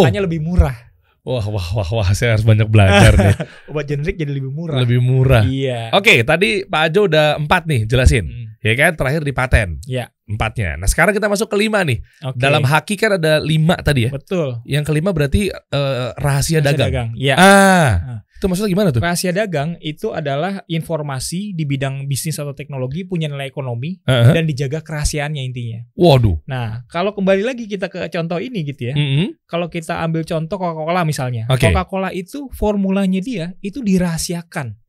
Makanya 0.03 0.25
lebih 0.25 0.45
murah. 0.45 0.75
Wah, 1.23 1.47
wah, 1.47 1.63
wah, 1.79 1.91
wah, 2.03 2.09
saya 2.19 2.35
harus 2.35 2.43
banyak 2.43 2.67
belajar 2.67 3.15
nih. 3.15 3.31
Obat 3.71 3.87
generik 3.87 4.19
jadi 4.19 4.35
lebih 4.35 4.51
murah. 4.51 4.83
Lebih 4.83 4.99
murah. 4.99 5.47
Iya. 5.47 5.95
Oke, 5.95 6.27
tadi 6.27 6.67
Pak 6.67 6.91
Ajo 6.91 7.07
udah 7.07 7.39
empat 7.39 7.63
nih 7.71 7.87
jelasin. 7.87 8.27
Hmm. 8.27 8.42
Ya 8.63 8.75
kan, 8.79 8.95
terakhir 8.95 9.23
di 9.23 9.35
paten. 9.35 9.83
Iya. 9.85 10.09
empatnya. 10.23 10.81
Nah 10.81 10.89
sekarang 10.89 11.13
kita 11.13 11.29
masuk 11.29 11.51
ke 11.51 11.61
lima 11.61 11.85
nih. 11.85 12.01
Oke. 12.25 12.41
Dalam 12.41 12.65
haki 12.65 12.97
kan 12.97 13.21
ada 13.21 13.37
lima 13.37 13.77
tadi 13.77 14.09
ya. 14.09 14.11
betul. 14.15 14.65
Yang 14.65 14.85
kelima 14.89 15.13
berarti 15.13 15.53
eh, 15.53 16.09
rahasia, 16.17 16.65
dagang. 16.65 17.13
Iya. 17.13 17.37
Ah, 17.37 17.45
Ah. 17.45 18.19
itu 18.33 18.49
maksudnya 18.49 18.71
gimana 18.73 18.89
tuh? 18.91 19.05
Rahasia 19.05 19.29
dagang 19.31 19.77
itu 19.79 20.11
adalah 20.11 20.65
informasi 20.67 21.53
di 21.53 21.63
bidang 21.63 22.09
bisnis 22.09 22.41
atau 22.41 22.57
teknologi 22.57 23.05
punya 23.05 23.29
nilai 23.29 23.45
ekonomi 23.45 24.01
Heeh. 24.03 24.33
dan 24.33 24.49
dijaga 24.49 24.81
kerahasiaannya 24.81 25.43
intinya. 25.45 25.85
Waduh. 25.95 26.41
Nah, 26.49 26.87
kalau 26.89 27.13
kembali 27.13 27.45
lagi 27.45 27.69
kita 27.69 27.87
ke 27.87 28.09
contoh 28.09 28.41
ini 28.41 28.65
gitu 28.65 28.89
ya. 28.89 28.95
Mm-mm. 28.97 29.37
Kalau 29.45 29.69
kita 29.69 30.01
ambil 30.01 30.25
contoh 30.25 30.57
Coca-Cola 30.57 31.05
misalnya. 31.05 31.45
Oke. 31.53 31.69
Coca-Cola 31.69 32.09
itu 32.09 32.49
formulanya 32.57 33.21
dia 33.21 33.53
itu 33.61 33.85
dirahasiakan. 33.85 34.81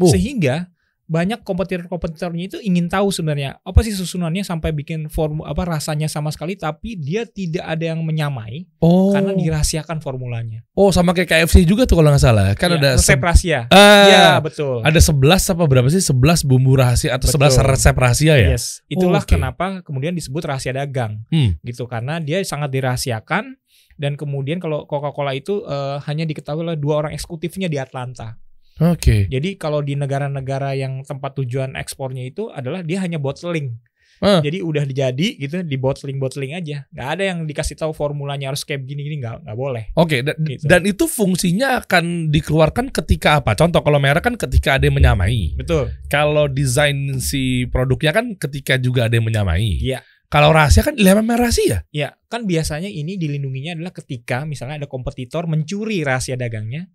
Sehingga 0.00 0.68
banyak 1.10 1.42
kompetitor-kompetitornya 1.42 2.44
itu 2.46 2.58
ingin 2.62 2.86
tahu 2.86 3.10
sebenarnya 3.10 3.58
apa 3.60 3.82
sih 3.82 3.90
susunannya 3.90 4.46
sampai 4.46 4.70
bikin 4.70 5.10
formu 5.10 5.42
apa 5.42 5.66
rasanya 5.66 6.06
sama 6.06 6.30
sekali 6.30 6.54
tapi 6.54 6.94
dia 6.94 7.26
tidak 7.26 7.66
ada 7.66 7.90
yang 7.90 8.00
menyamai 8.00 8.70
Oh. 8.78 9.10
karena 9.10 9.34
dirahasiakan 9.34 9.98
formulanya. 9.98 10.62
Oh 10.72 10.94
sama 10.94 11.10
kayak 11.10 11.26
KFC 11.28 11.66
juga 11.66 11.82
tuh 11.82 11.98
kalau 11.98 12.14
nggak 12.14 12.22
salah. 12.22 12.54
Kan 12.54 12.70
Ya, 12.70 12.78
ada 12.78 12.90
resep 12.94 13.18
se- 13.18 13.26
rahasia. 13.26 13.60
Ah, 13.68 14.06
Iya, 14.06 14.22
betul. 14.38 14.80
ada 14.80 15.00
11 15.02 15.50
apa 15.50 15.62
berapa 15.66 15.88
sih? 15.90 15.98
11 16.00 16.46
bumbu 16.46 16.78
rahasia 16.78 17.18
atau 17.18 17.26
11 17.26 17.58
Betul. 17.58 17.66
resep 17.68 17.96
rahasia 17.98 18.34
ya? 18.38 18.48
Yes, 18.54 18.80
itulah 18.86 19.26
Oke. 19.26 19.34
kenapa 19.34 19.82
kemudian 19.82 20.14
disebut 20.14 20.46
rahasia 20.46 20.70
dagang. 20.70 21.26
Hmm. 21.28 21.58
Gitu 21.60 21.82
karena 21.84 22.22
dia 22.22 22.38
sangat 22.40 22.70
dirahasiakan 22.70 23.58
dan 23.98 24.14
kemudian 24.14 24.62
kalau 24.62 24.86
Coca-Cola 24.86 25.34
itu 25.34 25.66
eh, 25.66 25.98
hanya 26.06 26.22
diketahui 26.22 26.62
oleh 26.62 26.78
dua 26.78 27.02
orang 27.02 27.12
eksekutifnya 27.12 27.66
di 27.66 27.76
Atlanta. 27.76 28.38
Oke. 28.80 29.28
Jadi 29.28 29.54
kalau 29.54 29.84
di 29.84 29.92
negara-negara 29.92 30.72
yang 30.72 31.04
tempat 31.04 31.36
tujuan 31.36 31.76
ekspornya 31.76 32.24
itu 32.24 32.48
adalah 32.48 32.80
dia 32.80 33.04
hanya 33.04 33.20
bottling. 33.20 33.76
Ah. 34.20 34.44
Jadi 34.44 34.60
udah 34.60 34.84
dijadi 34.84 35.40
gitu 35.40 35.64
di 35.64 35.76
bottling 35.80 36.20
bottling 36.20 36.52
aja. 36.52 36.84
Nggak 36.92 37.08
ada 37.08 37.22
yang 37.24 37.38
dikasih 37.48 37.72
tahu 37.72 37.96
formulanya 37.96 38.52
harus 38.52 38.68
kayak 38.68 38.84
gini-gini 38.84 39.16
nggak 39.16 39.48
nggak 39.48 39.56
boleh. 39.56 39.84
Oke, 39.96 40.20
da- 40.20 40.36
Gitu. 40.36 40.68
dan 40.68 40.84
itu 40.84 41.08
fungsinya 41.08 41.80
akan 41.80 42.28
dikeluarkan 42.28 42.92
ketika 42.92 43.40
apa? 43.40 43.56
Contoh 43.56 43.80
kalau 43.80 43.96
merek 43.96 44.20
kan 44.20 44.36
ketika 44.36 44.76
ada 44.76 44.84
yang 44.84 44.96
menyamai. 45.00 45.56
Betul. 45.56 45.88
Kalau 46.12 46.52
desain 46.52 47.16
si 47.16 47.64
produknya 47.72 48.12
kan 48.12 48.36
ketika 48.36 48.76
juga 48.76 49.08
ada 49.08 49.16
yang 49.16 49.24
menyamai. 49.24 49.80
Iya. 49.80 50.04
Kalau 50.30 50.52
rahasia 50.52 50.84
kan 50.86 50.94
memang 50.94 51.40
rahasia. 51.40 51.88
Ya 51.90 52.14
kan 52.28 52.44
biasanya 52.44 52.86
ini 52.86 53.16
dilindunginya 53.16 53.74
adalah 53.74 53.90
ketika 53.90 54.44
misalnya 54.44 54.84
ada 54.84 54.88
kompetitor 54.88 55.48
mencuri 55.48 56.04
rahasia 56.04 56.36
dagangnya 56.36 56.86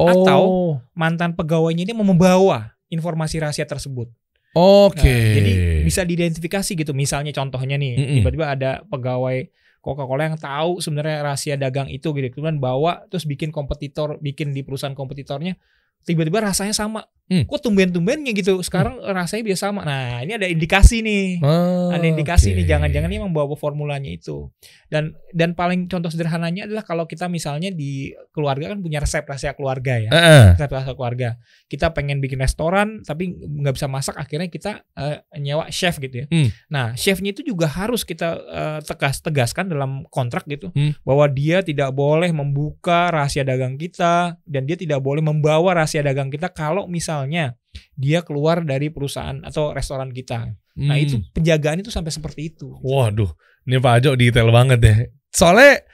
Oh. 0.00 0.08
Atau 0.08 0.42
mantan 0.96 1.36
pegawainya 1.36 1.88
ini 1.88 1.92
mau 1.92 2.06
membawa 2.06 2.72
informasi 2.92 3.40
rahasia 3.40 3.64
tersebut. 3.64 4.08
Oke. 4.52 5.08
Nah, 5.08 5.32
jadi 5.40 5.52
bisa 5.84 6.04
diidentifikasi 6.04 6.72
gitu. 6.76 6.92
Misalnya 6.92 7.32
contohnya 7.32 7.80
nih, 7.80 7.96
Mm-mm. 7.96 8.16
tiba-tiba 8.20 8.46
ada 8.52 8.70
pegawai 8.84 9.48
Coca-Cola 9.82 10.30
yang 10.30 10.38
tahu 10.38 10.78
sebenarnya 10.78 11.24
rahasia 11.24 11.56
dagang 11.56 11.88
itu 11.88 12.12
gitu. 12.12 12.28
Kemudian 12.36 12.60
bawa 12.60 13.02
terus 13.08 13.24
bikin 13.24 13.50
kompetitor, 13.50 14.20
bikin 14.20 14.52
di 14.52 14.62
perusahaan 14.62 14.94
kompetitornya 14.94 15.56
tiba-tiba 16.02 16.38
rasanya 16.40 16.72
sama. 16.72 17.06
Hmm. 17.32 17.48
Kok 17.48 17.64
tumben-tumbennya 17.64 18.34
gitu. 18.36 18.60
Sekarang 18.60 19.00
rasanya 19.00 19.40
biasa 19.46 19.72
sama. 19.72 19.86
Nah, 19.88 20.20
ini 20.20 20.36
ada 20.36 20.44
indikasi 20.44 21.00
nih. 21.00 21.40
Ah, 21.40 21.96
Ada 21.96 22.12
indikasi 22.12 22.52
oke. 22.52 22.60
nih 22.60 22.66
jangan-jangan 22.68 23.08
ini 23.08 23.24
membawa 23.24 23.48
formulanya 23.56 24.10
itu. 24.12 24.52
Dan 24.92 25.16
dan 25.32 25.56
paling 25.56 25.88
contoh 25.88 26.12
sederhananya 26.12 26.68
adalah 26.68 26.84
kalau 26.84 27.08
kita 27.08 27.32
misalnya 27.32 27.72
di 27.72 28.12
keluarga 28.36 28.74
kan 28.74 28.84
punya 28.84 29.00
resep 29.00 29.24
rahasia 29.24 29.56
keluarga 29.56 29.96
ya. 29.96 30.10
Heeh. 30.12 30.44
Resep 30.60 30.70
rahasia 30.70 30.92
keluarga. 30.92 31.28
Kita 31.72 31.94
pengen 31.96 32.20
bikin 32.20 32.36
restoran 32.36 33.00
tapi 33.00 33.32
nggak 33.32 33.80
bisa 33.80 33.88
masak 33.88 34.18
akhirnya 34.20 34.52
kita 34.52 34.84
eh, 34.92 35.24
nyewa 35.40 35.72
chef 35.72 35.96
gitu 35.98 36.24
ya. 36.24 36.26
Hmm. 36.28 36.52
Nah, 36.68 36.86
chefnya 36.92 37.32
itu 37.32 37.40
juga 37.40 37.64
harus 37.64 38.04
kita 38.04 38.28
eh, 38.36 38.78
tegas 38.84 39.24
tegaskan 39.24 39.72
dalam 39.72 40.04
kontrak 40.12 40.44
gitu 40.44 40.68
Hmm. 40.72 40.92
bahwa 41.00 41.24
dia 41.28 41.60
tidak 41.60 41.92
boleh 41.92 42.28
membuka 42.28 43.08
rahasia 43.08 43.40
dagang 43.40 43.76
kita 43.76 44.36
dan 44.44 44.62
dia 44.64 44.76
tidak 44.76 45.00
boleh 45.00 45.20
membawa 45.20 45.80
rahasia 45.80 45.91
dagang 46.00 46.32
kita 46.32 46.48
kalau 46.48 46.88
misalnya 46.88 47.52
dia 47.92 48.24
keluar 48.24 48.64
dari 48.64 48.88
perusahaan 48.88 49.36
atau 49.44 49.76
restoran 49.76 50.08
kita. 50.08 50.48
Nah, 50.80 50.96
Hmm. 50.96 51.04
itu 51.04 51.20
penjagaan 51.36 51.84
itu 51.84 51.92
sampai 51.92 52.08
seperti 52.08 52.56
itu. 52.56 52.72
Waduh, 52.80 53.28
ini 53.68 53.76
Pak 53.76 53.92
Ajo 54.00 54.16
detail 54.16 54.48
banget 54.48 54.80
deh. 54.80 54.96
Soalnya 55.28 55.84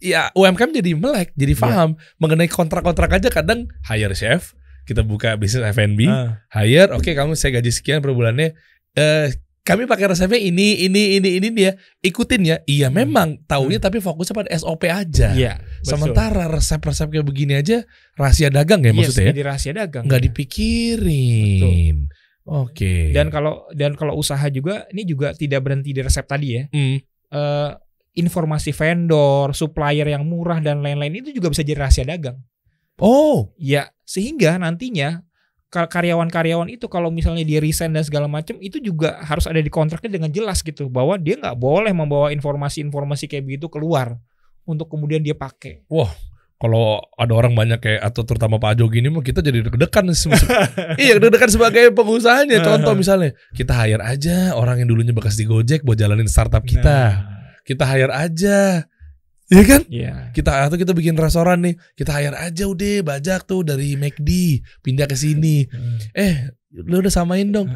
ya 0.00 0.28
UMKM 0.32 0.72
jadi 0.76 0.92
melek, 0.92 1.32
jadi 1.32 1.52
Iya. 1.56 1.62
paham 1.64 1.90
mengenai 2.16 2.48
kontrak-kontrak 2.48 3.16
aja 3.16 3.28
kadang 3.32 3.68
hire 3.88 4.12
chef, 4.12 4.52
kita 4.84 5.00
buka 5.00 5.36
bisnis 5.36 5.64
F&B, 5.64 6.04
Ah, 6.08 6.44
hire, 6.52 6.92
oke 6.92 7.08
kamu 7.08 7.32
saya 7.36 7.60
gaji 7.60 7.72
sekian 7.72 8.04
per 8.04 8.12
bulannya. 8.12 8.52
Eh 8.96 9.28
kami 9.66 9.82
pakai 9.84 10.06
resepnya 10.06 10.38
ini, 10.38 10.86
ini, 10.86 11.18
ini, 11.18 11.42
ini 11.42 11.48
dia. 11.50 11.74
Ikutin 11.98 12.40
ya. 12.40 12.56
Iya 12.62 12.86
Hmm. 12.86 13.02
memang 13.02 13.28
taunya 13.44 13.82
tapi 13.82 13.98
fokusnya 13.98 14.34
pada 14.36 14.50
SOP 14.54 14.86
aja. 14.86 15.34
Iya. 15.34 15.58
Sementara 15.82 16.46
resep-resep 16.46 17.10
kayak 17.10 17.26
begini 17.26 17.58
aja 17.58 17.82
rahasia 18.14 18.46
dagang 18.46 18.80
ya 18.80 18.94
Yes, 18.94 19.10
maksudnya 19.10 19.26
ya. 19.26 19.30
jadi 19.34 19.42
rahasia 19.42 19.72
dagang. 19.74 20.04
Nggak 20.06 20.20
ya. 20.22 20.26
dipikirin. 20.30 21.96
Oke. 22.46 23.10
Dan 23.10 23.26
kalau 23.28 23.66
dan 23.74 23.98
kalau 23.98 24.14
usaha 24.14 24.46
juga 24.48 24.86
ini 24.94 25.02
juga 25.02 25.34
tidak 25.34 25.66
berhenti 25.66 25.90
di 25.90 26.00
resep 26.00 26.22
tadi 26.22 26.48
ya. 26.54 26.62
Hmm. 26.70 26.96
Eh, 27.26 27.70
informasi 28.16 28.70
vendor, 28.70 29.50
supplier 29.52 30.06
yang 30.06 30.22
murah 30.24 30.62
dan 30.62 30.78
lain-lain 30.80 31.20
itu 31.20 31.34
juga 31.34 31.50
bisa 31.50 31.66
jadi 31.66 31.82
rahasia 31.82 32.06
dagang. 32.06 32.38
Oh, 32.96 33.52
Ya, 33.58 33.92
sehingga 34.06 34.56
nantinya 34.56 35.25
karyawan-karyawan 35.84 36.72
itu 36.72 36.88
kalau 36.88 37.12
misalnya 37.12 37.44
dia 37.44 37.60
resign 37.60 37.92
dan 37.92 38.00
segala 38.00 38.24
macam 38.24 38.56
itu 38.64 38.80
juga 38.80 39.20
harus 39.20 39.44
ada 39.44 39.60
di 39.60 39.68
kontraknya 39.68 40.16
dengan 40.16 40.32
jelas 40.32 40.64
gitu 40.64 40.88
bahwa 40.88 41.20
dia 41.20 41.36
nggak 41.36 41.60
boleh 41.60 41.92
membawa 41.92 42.32
informasi-informasi 42.32 43.28
kayak 43.28 43.44
begitu 43.44 43.68
keluar 43.68 44.16
untuk 44.64 44.88
kemudian 44.88 45.20
dia 45.20 45.36
pakai. 45.36 45.84
kalau 46.56 47.04
ada 47.20 47.36
orang 47.36 47.52
banyak 47.52 47.76
kayak 47.84 48.00
atau 48.00 48.24
terutama 48.24 48.56
Pak 48.56 48.80
Ajo 48.80 48.88
gini 48.88 49.12
mah 49.12 49.20
kita 49.20 49.44
jadi 49.44 49.60
deg-degan 49.68 50.08
iya 51.04 51.20
deg-degan 51.20 51.52
sebagai 51.52 51.92
pengusahanya. 51.92 52.64
Contoh 52.64 52.96
misalnya 52.96 53.36
kita 53.52 53.76
hire 53.76 54.00
aja 54.00 54.56
orang 54.56 54.80
yang 54.80 54.88
dulunya 54.88 55.12
bekas 55.12 55.36
di 55.36 55.44
Gojek 55.44 55.84
buat 55.84 56.00
jalanin 56.00 56.24
startup 56.24 56.64
kita. 56.64 56.88
Nah, 56.88 57.12
kita 57.68 57.84
hire 57.84 58.08
aja 58.08 58.88
Iya 59.46 59.62
kan 59.64 59.80
Iya. 59.86 60.12
kita 60.30 60.50
atau 60.62 60.74
kita 60.74 60.90
bikin 60.90 61.14
restoran 61.14 61.62
nih 61.62 61.74
kita 61.92 62.10
hire 62.12 62.34
aja 62.34 62.64
udah 62.64 63.04
bajak 63.04 63.44
tuh 63.44 63.62
dari 63.62 63.94
McD 63.94 64.28
pindah 64.80 65.04
ke 65.04 65.14
sini 65.14 65.62
Hmm. 65.64 65.98
eh 66.12 66.50
lu 66.76 66.98
udah 66.98 67.08
samain 67.08 67.46
dong 67.46 67.70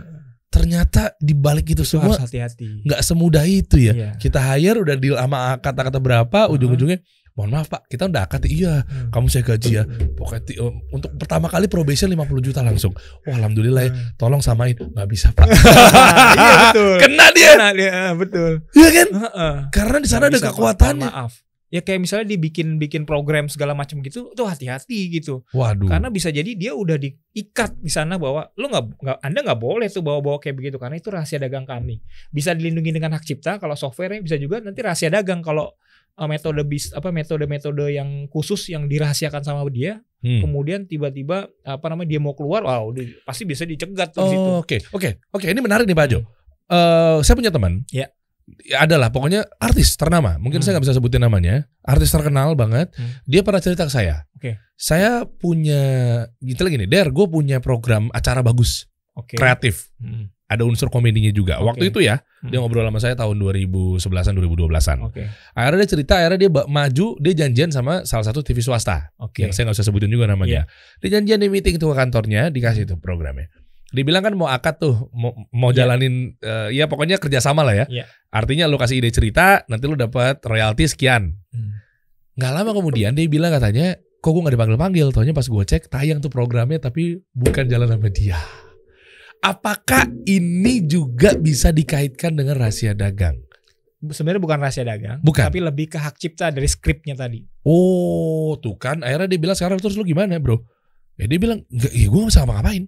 ternyata 0.47 1.15
di 1.17 1.31
balik 1.31 1.69
itu 1.69 1.81
Itu 1.81 1.95
semua 1.95 2.11
harus 2.13 2.27
hati-hati. 2.27 2.83
nggak 2.83 3.01
semudah 3.01 3.45
itu 3.45 3.79
ya 3.81 3.93
Iya. 3.93 4.11
kita 4.17 4.43
hire 4.43 4.79
udah 4.79 4.97
deal 4.97 5.15
sama 5.15 5.39
kata-kata 5.57 5.97
berapa 5.97 6.51
ujung-ujungnya 6.51 6.99
mohon 7.33 7.55
maaf 7.55 7.71
pak 7.71 7.87
kita 7.87 8.05
udah 8.05 8.27
akad 8.27 8.43
iya 8.45 8.83
Hmm. 8.83 9.09
kamu 9.09 9.31
saya 9.31 9.47
gaji 9.47 9.71
ya 9.73 9.85
pokoknya 10.13 10.43
ti- 10.43 10.59
um, 10.59 10.75
untuk 10.91 11.15
pertama 11.15 11.47
kali 11.47 11.65
probation 11.67 12.11
50 12.11 12.19
juta 12.43 12.61
langsung 12.61 12.91
wah 13.23 13.33
alhamdulillah 13.33 13.87
ya 13.87 13.93
tolong 14.17 14.43
samain 14.43 14.75
nggak 14.75 15.07
bisa 15.07 15.31
pak 15.31 15.47
iya 16.37 16.53
betul. 16.67 16.95
kena 16.99 17.27
dia 17.31 17.51
Kena 17.55 17.69
dia, 17.71 17.91
ah, 17.93 18.13
betul. 18.13 18.53
iya 18.73 18.89
kan 18.91 19.09
Heeh. 19.09 19.55
karena 19.71 19.97
di 19.99 20.09
sana 20.09 20.27
ada 20.27 20.39
kekuatannya 20.43 21.07
Maaf. 21.09 21.33
Ya 21.71 21.81
kayak 21.81 22.03
misalnya 22.03 22.35
dibikin 22.35 22.77
bikin 22.77 23.07
program 23.07 23.47
segala 23.47 23.73
macam 23.73 24.03
gitu, 24.03 24.35
tuh 24.35 24.47
hati-hati 24.47 25.07
gitu. 25.09 25.47
waduh 25.55 25.87
Karena 25.87 26.11
bisa 26.11 26.29
jadi 26.29 26.51
dia 26.53 26.75
udah 26.75 26.99
diikat 26.99 27.79
di 27.79 27.87
sana 27.87 28.19
bahwa 28.19 28.51
lu 28.59 28.67
nggak 28.67 28.85
nggak 28.99 29.17
Anda 29.23 29.39
nggak 29.47 29.61
boleh 29.63 29.87
tuh 29.87 30.03
bawa-bawa 30.03 30.37
kayak 30.37 30.59
begitu 30.59 30.77
karena 30.77 30.99
itu 30.99 31.09
rahasia 31.09 31.39
dagang 31.39 31.63
kami. 31.63 32.03
Bisa 32.29 32.53
dilindungi 32.53 32.91
dengan 32.91 33.15
hak 33.15 33.23
cipta 33.23 33.57
kalau 33.57 33.79
software 33.79 34.19
bisa 34.19 34.35
juga 34.35 34.59
nanti 34.59 34.83
rahasia 34.83 35.09
dagang 35.09 35.41
kalau 35.41 35.71
uh, 36.19 36.27
metode 36.27 36.59
bis 36.67 36.91
apa 36.91 37.09
metode-metode 37.09 37.95
yang 37.95 38.27
khusus 38.27 38.67
yang 38.69 38.91
dirahasiakan 38.91 39.41
sama 39.41 39.63
dia, 39.71 40.03
Hmm. 40.21 40.45
kemudian 40.45 40.85
tiba-tiba 40.85 41.49
apa 41.65 41.87
namanya 41.89 42.13
dia 42.13 42.21
mau 42.21 42.37
keluar, 42.37 42.61
wow, 42.61 42.93
di- 42.93 43.09
pasti 43.25 43.49
bisa 43.49 43.65
dicegat 43.65 44.13
tuh 44.13 44.29
di 44.29 44.37
situ. 44.37 44.51
Oh, 44.53 44.61
Oke, 44.61 44.77
oke, 44.93 45.11
oke. 45.33 45.47
Ini 45.49 45.61
menarik 45.65 45.89
nih 45.89 45.97
Pak 45.97 46.07
Jo. 46.13 46.21
Eh, 46.69 47.19
saya 47.25 47.35
punya 47.35 47.49
teman. 47.49 47.89
Ya. 47.89 48.13
Ya, 48.61 48.85
adalah 48.85 49.11
pokoknya 49.11 49.47
artis 49.59 49.95
ternama. 49.95 50.37
Mungkin 50.37 50.61
Hmm. 50.61 50.65
saya 50.65 50.73
nggak 50.77 50.85
bisa 50.91 50.97
sebutin 50.97 51.23
namanya. 51.23 51.67
Artis 51.83 52.11
terkenal 52.11 52.55
banget. 52.55 52.91
Hmm. 52.95 53.19
Dia 53.25 53.41
pernah 53.43 53.59
cerita 53.59 53.87
ke 53.87 53.93
saya. 53.93 54.27
Oke. 54.37 54.59
Saya 54.75 55.25
punya, 55.27 55.83
gitu 56.41 56.65
lagi 56.65 56.81
nih. 56.81 56.89
Der, 56.89 57.09
gue 57.11 57.27
punya 57.27 57.61
program 57.61 58.09
acara 58.11 58.41
bagus, 58.41 58.89
Oke. 59.13 59.37
kreatif. 59.37 59.91
Hmm. 60.01 60.33
Ada 60.51 60.67
unsur 60.67 60.91
komedinya 60.91 61.31
juga. 61.31 61.63
Oke. 61.63 61.67
Waktu 61.71 61.85
itu 61.95 62.03
ya, 62.03 62.19
Hmm. 62.43 62.51
dia 62.51 62.59
ngobrol 62.59 62.83
sama 62.83 62.99
saya 62.99 63.15
tahun 63.15 63.39
2011-an, 63.39 64.35
2012-an. 64.35 64.99
Oke. 65.07 65.31
Akhirnya 65.55 65.87
dia 65.87 65.91
cerita, 65.95 66.13
akhirnya 66.19 66.39
dia 66.43 66.51
maju, 66.51 67.07
dia 67.23 67.35
janjian 67.39 67.71
sama 67.71 68.03
salah 68.03 68.27
satu 68.27 68.43
TV 68.43 68.59
swasta. 68.59 69.15
Oke. 69.23 69.47
Yang 69.47 69.55
saya 69.55 69.63
nggak 69.71 69.77
usah 69.79 69.87
sebutin 69.87 70.11
juga 70.11 70.27
namanya. 70.27 70.67
Dia 70.99 71.21
janjian 71.23 71.39
di 71.39 71.47
meeting 71.47 71.79
tuh 71.79 71.95
ke 71.95 72.03
kantornya, 72.03 72.51
dikasih 72.51 72.83
tuh 72.83 72.99
programnya. 72.99 73.47
Dibilang 73.91 74.23
kan 74.23 74.35
mau 74.39 74.47
akad 74.47 74.79
tuh, 74.79 75.11
mau, 75.11 75.35
mau 75.51 75.75
Iya. 75.75 75.83
jalanin, 75.83 76.39
eh, 76.39 76.79
ya 76.79 76.87
pokoknya 76.87 77.19
kerjasama 77.19 77.67
lah 77.67 77.75
ya. 77.75 77.87
Iya. 77.91 78.05
Artinya 78.31 78.71
lu 78.71 78.79
kasih 78.79 79.03
ide 79.03 79.11
cerita, 79.11 79.67
nanti 79.67 79.91
lu 79.91 79.99
dapat 79.99 80.39
royalti 80.47 80.87
sekian. 80.87 81.35
Hmm. 81.51 81.75
Nggak 82.39 82.53
lama 82.55 82.71
kemudian 82.71 83.19
dia 83.19 83.27
bilang 83.27 83.51
katanya, 83.51 83.99
kok 84.23 84.31
gue 84.31 84.43
gak 84.47 84.55
dipanggil-panggil. 84.55 85.11
Taunya 85.11 85.35
pas 85.35 85.43
gue 85.45 85.65
cek, 85.67 85.91
tayang 85.91 86.23
tuh 86.23 86.31
programnya 86.31 86.79
tapi 86.79 87.19
bukan 87.35 87.67
jalan 87.67 87.91
sama 87.91 88.09
dia. 88.09 88.39
Apakah 89.41 90.05
ini 90.29 90.85
juga 90.85 91.33
bisa 91.35 91.73
dikaitkan 91.73 92.37
dengan 92.37 92.61
rahasia 92.61 92.93
dagang? 92.93 93.41
Sebenarnya 94.01 94.41
bukan 94.41 94.59
rahasia 94.61 94.85
dagang, 94.85 95.21
Bukan. 95.21 95.45
tapi 95.49 95.61
lebih 95.61 95.93
ke 95.93 95.99
hak 96.01 96.17
cipta 96.17 96.49
dari 96.49 96.65
skripnya 96.65 97.13
tadi. 97.13 97.45
Oh, 97.65 98.57
tuh 98.57 98.77
kan 98.77 99.05
akhirnya 99.05 99.29
dia 99.29 99.41
bilang 99.41 99.57
sekarang 99.57 99.77
terus 99.77 99.93
lu 99.97 100.05
gimana, 100.05 100.41
Bro? 100.41 100.65
Ya 101.21 101.29
dia 101.29 101.37
bilang, 101.37 101.61
"Enggak, 101.69 101.93
ya 101.93 102.07
gue 102.09 102.21
gak 102.21 102.31
bisa 102.33 102.49
ngapain." 102.49 102.85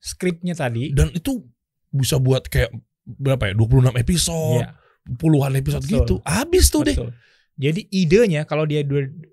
Skripnya 0.00 0.56
tadi, 0.56 0.90
Dan 0.90 1.12
itu 1.12 1.44
bisa 1.88 2.16
buat 2.16 2.48
kayak 2.48 2.72
berapa 3.04 3.50
ya? 3.50 3.54
26 3.54 3.94
episode, 3.96 4.64
ya, 4.64 4.72
puluhan 5.14 5.52
episode 5.54 5.84
Betul. 5.84 5.96
gitu. 6.00 6.14
Habis 6.24 6.64
tuh 6.68 6.82
deh. 6.82 6.96
betul. 6.96 7.12
Jadi 7.60 7.92
idenya 7.92 8.48
kalau 8.48 8.64
dia 8.64 8.80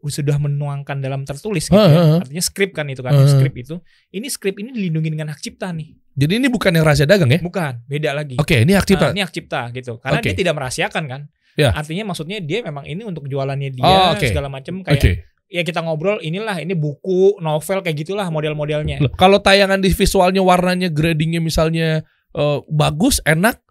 sudah 0.04 0.36
menuangkan 0.36 1.00
dalam 1.00 1.24
tertulis, 1.24 1.72
gitu 1.72 1.80
Ha, 1.80 1.88
ya, 1.88 1.96
ha, 1.96 2.04
ha. 2.04 2.16
artinya 2.20 2.44
skrip 2.44 2.76
kan 2.76 2.84
itu 2.92 3.00
kan, 3.00 3.16
skrip 3.24 3.56
itu. 3.56 3.80
Ini 4.12 4.28
skrip 4.28 4.60
ini 4.60 4.76
dilindungi 4.76 5.16
dengan 5.16 5.32
hak 5.32 5.40
cipta 5.40 5.72
nih, 5.72 5.96
Jadi 6.12 6.34
ini 6.36 6.52
bukan 6.52 6.76
yang 6.76 6.84
rahasia 6.84 7.08
dagang 7.08 7.32
ya? 7.32 7.40
bukan, 7.40 7.88
beda 7.88 8.12
lagi. 8.12 8.36
Oke, 8.36 8.68
ini 8.68 8.76
hak 8.76 8.84
cipta. 8.84 9.08
Nah, 9.08 9.12
ini 9.16 9.22
hak 9.24 9.32
cipta 9.32 9.72
gitu. 9.72 9.96
Karena 10.04 10.20
Oke. 10.20 10.28
dia 10.28 10.36
tidak 10.44 10.54
merahasiakan 10.60 11.04
kan. 11.08 11.22
Ya. 11.56 11.72
Artinya 11.72 12.04
maksudnya 12.04 12.44
dia 12.44 12.60
memang 12.62 12.84
ini 12.84 13.08
untuk 13.08 13.26
jualannya 13.26 13.72
dia 13.72 13.88
Oh, 13.88 14.12
oke. 14.12 14.28
segala 14.28 14.52
macam 14.52 14.84
kayak 14.84 15.24
ya 15.48 15.64
kita 15.64 15.80
ngobrol 15.80 16.20
inilah 16.20 16.60
ini 16.60 16.76
buku, 16.76 17.40
novel 17.40 17.80
kayak 17.80 18.04
gitulah 18.04 18.28
model-modelnya. 18.28 19.00
Kalau 19.16 19.40
tayangan 19.40 19.80
di 19.80 19.90
visualnya 19.90 20.44
warnanya 20.44 20.92
gradingnya 20.92 21.40
misalnya 21.40 22.04
eh, 22.36 22.60
bagus, 22.68 23.24
enak, 23.24 23.64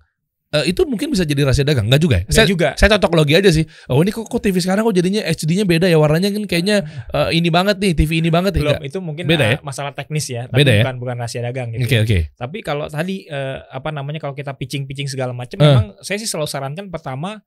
eh, 0.51 0.73
itu 0.73 0.83
mungkin 0.89 1.13
bisa 1.13 1.29
jadi 1.29 1.45
rahasia 1.45 1.69
dagang, 1.69 1.87
enggak 1.87 2.03
juga 2.03 2.17
ya? 2.25 2.25
Saya, 2.33 2.47
juga. 2.49 2.69
saya 2.81 2.97
cocok 2.97 3.13
logi 3.13 3.35
aja 3.37 3.53
sih. 3.53 3.69
Oh 3.93 4.01
ini 4.01 4.09
kok, 4.09 4.25
kok 4.25 4.41
TV 4.41 4.57
sekarang 4.59 4.89
kok 4.89 4.97
jadinya 4.97 5.21
HD-nya 5.23 5.69
beda 5.69 5.87
ya 5.87 6.01
warnanya 6.01 6.33
kan 6.33 6.45
kayaknya 6.49 6.77
eh, 7.13 7.29
ini 7.37 7.49
banget 7.53 7.77
nih 7.77 7.93
TV 7.93 8.25
ini 8.25 8.33
banget 8.33 8.57
Belum 8.57 8.81
ya. 8.81 8.81
itu 8.81 8.99
mungkin 9.05 9.29
Beda 9.29 9.45
uh, 9.45 9.51
ya? 9.55 9.59
masalah 9.61 9.93
teknis 9.93 10.27
ya, 10.33 10.49
tapi 10.49 10.65
Beda 10.65 10.73
ya? 10.73 10.83
bukan 10.83 10.97
bukan 10.97 11.17
rahasia 11.21 11.45
dagang 11.45 11.77
gitu. 11.77 11.85
Oke 11.85 11.97
oke. 12.09 12.19
Tapi 12.35 12.59
kalau 12.65 12.89
tadi 12.89 13.29
eh, 13.29 13.59
apa 13.69 13.93
namanya 13.93 14.19
kalau 14.19 14.33
kita 14.33 14.57
pitching-pitching 14.57 15.13
segala 15.13 15.37
macam 15.37 15.61
Eh. 15.61 15.65
memang 15.69 15.87
saya 16.01 16.17
sih 16.17 16.27
selalu 16.27 16.49
sarankan 16.49 16.89
pertama 16.89 17.45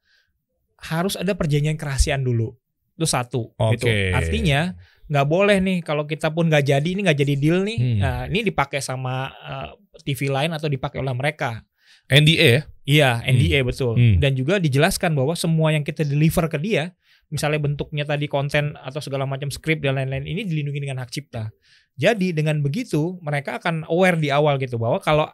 harus 0.79 1.19
ada 1.19 1.35
perjanjian 1.35 1.75
kerahasiaan 1.75 2.23
dulu. 2.23 2.55
Itu 2.99 3.07
satu 3.07 3.55
gitu. 3.55 3.88
Oke. 3.88 4.12
Artinya 4.12 4.75
nggak 5.09 5.25
boleh 5.25 5.57
nih 5.63 5.77
kalau 5.81 6.03
kita 6.03 6.29
pun 6.29 6.51
nggak 6.51 6.69
jadi 6.69 6.85
ini 6.85 7.07
nggak 7.07 7.19
jadi 7.23 7.33
deal 7.39 7.63
nih. 7.63 7.79
Hmm. 7.79 7.97
Nah, 8.03 8.19
ini 8.27 8.43
dipakai 8.43 8.83
sama 8.83 9.31
eh, 9.31 9.69
TV 10.03 10.27
lain 10.27 10.51
atau 10.51 10.67
dipakai 10.67 10.99
oleh 10.99 11.15
mereka. 11.15 11.63
NDA 12.09 12.47
ya? 12.49 12.62
Iya, 12.89 13.12
NDA 13.23 13.62
betul. 13.63 13.95
Hmm. 13.95 14.17
Dan 14.17 14.33
juga 14.33 14.57
dijelaskan 14.57 15.13
bahwa 15.13 15.38
semua 15.38 15.69
yang 15.71 15.85
kita 15.85 16.01
deliver 16.01 16.49
ke 16.49 16.57
dia, 16.57 16.91
misalnya 17.29 17.62
bentuknya 17.62 18.03
tadi 18.03 18.25
konten 18.25 18.73
atau 18.75 18.97
segala 18.97 19.29
macam 19.29 19.53
skrip 19.53 19.79
dan 19.79 19.95
lain-lain 19.95 20.25
ini 20.25 20.41
dilindungi 20.43 20.81
dengan 20.81 20.99
hak 21.05 21.09
cipta. 21.13 21.53
Jadi 21.99 22.33
dengan 22.33 22.59
begitu 22.65 23.21
mereka 23.21 23.62
akan 23.62 23.85
aware 23.88 24.17
di 24.17 24.33
awal 24.33 24.57
gitu 24.57 24.81
bahwa 24.81 24.97
kalau 24.99 25.29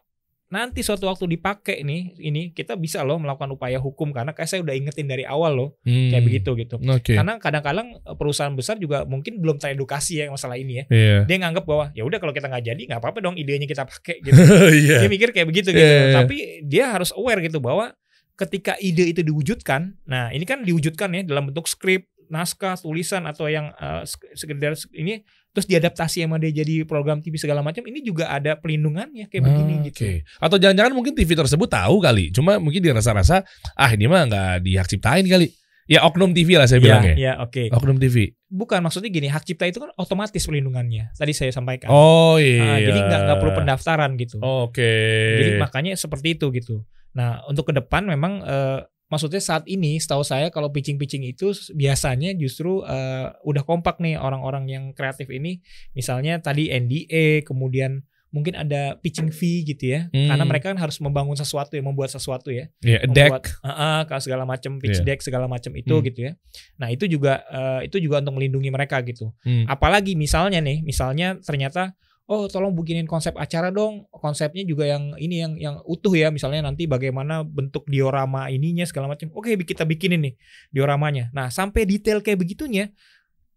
nanti 0.56 0.80
suatu 0.80 1.06
waktu 1.06 1.28
dipakai 1.30 1.82
nih 1.82 2.02
ini 2.18 2.42
kita 2.50 2.74
bisa 2.74 3.04
loh 3.04 3.16
melakukan 3.16 3.52
upaya 3.52 3.76
hukum 3.76 4.10
karena 4.10 4.32
kayak 4.32 4.48
saya 4.48 4.64
udah 4.64 4.72
ingetin 4.72 5.04
dari 5.04 5.22
awal 5.22 5.52
loh 5.52 5.70
kayak 5.84 6.16
Hmm. 6.16 6.24
begitu 6.24 6.50
gitu. 6.56 6.76
Oke. 6.82 7.14
Karena 7.14 7.36
kadang-kadang 7.36 7.88
eh, 7.98 8.16
perusahaan 8.16 8.52
besar 8.52 8.76
juga 8.76 9.04
mungkin 9.04 9.38
belum 9.38 9.58
teredukasi 9.58 10.14
ya 10.18 10.26
masalah 10.28 10.56
ini 10.56 10.80
ya. 10.80 10.84
Iya. 10.88 11.18
Dia 11.26 11.38
nganggap 11.38 11.64
bahwa 11.64 11.92
ya 11.92 12.02
udah 12.02 12.18
kalau 12.18 12.32
kita 12.32 12.48
nggak 12.48 12.66
jadi 12.66 12.82
nggak 12.86 13.00
apa-apa 13.00 13.20
dong 13.20 13.36
idenya 13.36 13.66
kita 13.66 13.84
pakai 13.84 14.16
gitu 14.26 14.40
Iya. 14.72 15.04
dia 15.04 15.10
mikir 15.10 15.30
kayak 15.30 15.46
begitu 15.46 15.70
gitu. 15.70 15.78
Iya, 15.78 16.00
iya. 16.10 16.16
Tapi 16.16 16.38
dia 16.64 16.86
harus 16.90 17.12
aware 17.12 17.40
gitu 17.40 17.60
bahwa 17.60 17.92
ketika 18.34 18.76
ide 18.78 19.08
itu 19.08 19.22
diwujudkan, 19.22 19.96
nah 20.04 20.28
ini 20.28 20.44
kan 20.44 20.60
diwujudkan 20.62 21.08
ya 21.10 21.24
dalam 21.24 21.48
bentuk 21.48 21.66
skrip, 21.66 22.04
naskah, 22.26 22.76
tulisan 22.76 23.24
atau 23.24 23.46
yang 23.46 23.72
sek- 24.04 24.36
sekedar 24.36 24.74
ini 24.92 25.24
terus 25.56 25.64
diadaptasi 25.66 26.28
sama 26.28 26.36
dia 26.36 26.52
jadi 26.52 26.84
program 26.84 27.24
TV 27.24 27.40
segala 27.40 27.64
macam, 27.64 27.80
ini 27.88 28.04
juga 28.04 28.28
ada 28.28 28.60
pelindungannya 28.60 29.32
kayak 29.32 29.40
begini 29.42 29.74
Ah, 29.80 29.84
gitu. 29.88 30.04
Oke. 30.04 30.12
Atau 30.38 30.60
jangan-jangan 30.60 30.92
mungkin 30.92 31.16
TV 31.16 31.32
tersebut 31.32 31.72
tahu 31.72 32.04
kali, 32.04 32.30
cuma 32.30 32.60
mungkin 32.60 32.84
dia 32.84 32.92
rasa-rasa 32.92 33.48
ah 33.74 33.90
ini 33.90 34.06
mah 34.06 34.28
nggak 34.28 34.52
dihak 34.62 34.86
ciptain 34.86 35.24
kali. 35.24 35.48
Ya 35.86 36.02
oknum 36.02 36.34
TV 36.34 36.58
lah 36.58 36.66
saya 36.66 36.82
bilang 36.82 37.06
Ya, 37.06 37.14
ya. 37.14 37.16
ya 37.16 37.34
oke. 37.40 37.70
Oknum 37.70 37.96
TV. 37.96 38.34
Bukan 38.50 38.82
maksudnya 38.82 39.08
gini, 39.08 39.30
hak 39.30 39.46
cipta 39.46 39.70
itu 39.70 39.78
kan 39.78 39.94
otomatis 39.96 40.42
pelindungannya. 40.42 41.14
Tadi 41.14 41.30
saya 41.30 41.54
sampaikan. 41.54 41.94
Oh 41.94 42.36
Ah, 42.36 42.42
iya. 42.42 42.90
jadi 42.90 43.00
nggak 43.06 43.22
nggak 43.22 43.38
perlu 43.38 43.54
pendaftaran 43.54 44.12
gitu. 44.18 44.42
Oke. 44.42 44.92
Jadi 45.40 45.52
makanya 45.62 45.94
seperti 45.94 46.36
itu 46.36 46.50
gitu. 46.52 46.82
Nah 47.14 47.46
untuk 47.46 47.70
ke 47.70 47.74
depan 47.78 48.02
memang 48.04 48.42
eh, 48.42 48.82
maksudnya 49.08 49.38
saat 49.40 49.64
ini 49.66 49.98
setahu 49.98 50.26
saya 50.26 50.50
kalau 50.50 50.74
pitching-pitching 50.74 51.24
itu 51.24 51.54
biasanya 51.74 52.34
justru 52.34 52.82
eh, 52.84 53.30
udah 53.44 53.64
kompak 53.64 54.02
nih 54.02 54.18
orang-orang 54.18 54.66
yang 54.68 54.84
kreatif 54.98 55.30
ini. 55.30 55.62
Misalnya 55.94 56.42
tadi 56.42 56.70
NDA, 56.70 57.46
kemudian 57.46 58.02
mungkin 58.34 58.52
ada 58.52 59.00
pitching 59.00 59.32
fee 59.32 59.64
gitu 59.64 59.96
ya. 59.96 60.12
Hmm. 60.12 60.28
Karena 60.28 60.44
mereka 60.44 60.68
kan 60.68 60.76
harus 60.76 61.00
membangun 61.00 61.40
sesuatu 61.40 61.72
ya, 61.72 61.80
membuat 61.80 62.12
sesuatu 62.12 62.52
ya. 62.52 62.68
ya, 62.84 63.00
Membuat, 63.08 63.48
deck. 63.48 63.64
Ah, 63.64 64.04
kalau 64.04 64.20
segala 64.20 64.44
macam 64.44 64.76
pitch 64.84 65.00
Iya. 65.00 65.08
deck 65.08 65.20
segala 65.24 65.48
macam 65.48 65.72
itu 65.72 65.96
Hmm. 65.96 66.04
gitu 66.04 66.20
ya. 66.28 66.32
Nah 66.76 66.92
itu 66.92 67.08
juga 67.08 67.48
eh, 67.48 67.88
itu 67.88 67.96
juga 68.04 68.20
untuk 68.20 68.36
melindungi 68.36 68.68
mereka 68.68 69.00
gitu. 69.08 69.32
Hmm. 69.48 69.64
Apalagi 69.72 70.20
misalnya 70.20 70.60
nih, 70.60 70.84
misalnya 70.84 71.40
ternyata 71.40 71.96
oh 72.26 72.50
tolong 72.50 72.74
bikinin 72.74 73.06
konsep 73.06 73.34
acara 73.38 73.70
dong. 73.70 74.10
Konsepnya 74.10 74.66
juga 74.66 74.90
yang 74.90 75.14
ini 75.18 75.36
yang 75.42 75.54
yang 75.58 75.76
utuh 75.86 76.14
ya. 76.14 76.34
Misalnya 76.34 76.66
nanti 76.66 76.90
bagaimana 76.90 77.46
bentuk 77.46 77.86
diorama 77.86 78.50
ininya 78.50 78.86
segala 78.86 79.14
macam. 79.14 79.30
Oke, 79.38 79.54
kita 79.62 79.86
bikinin 79.86 80.22
nih 80.32 80.34
dioramanya. 80.74 81.30
Nah, 81.34 81.54
sampai 81.54 81.86
detail 81.86 82.22
kayak 82.26 82.42
begitunya 82.42 82.90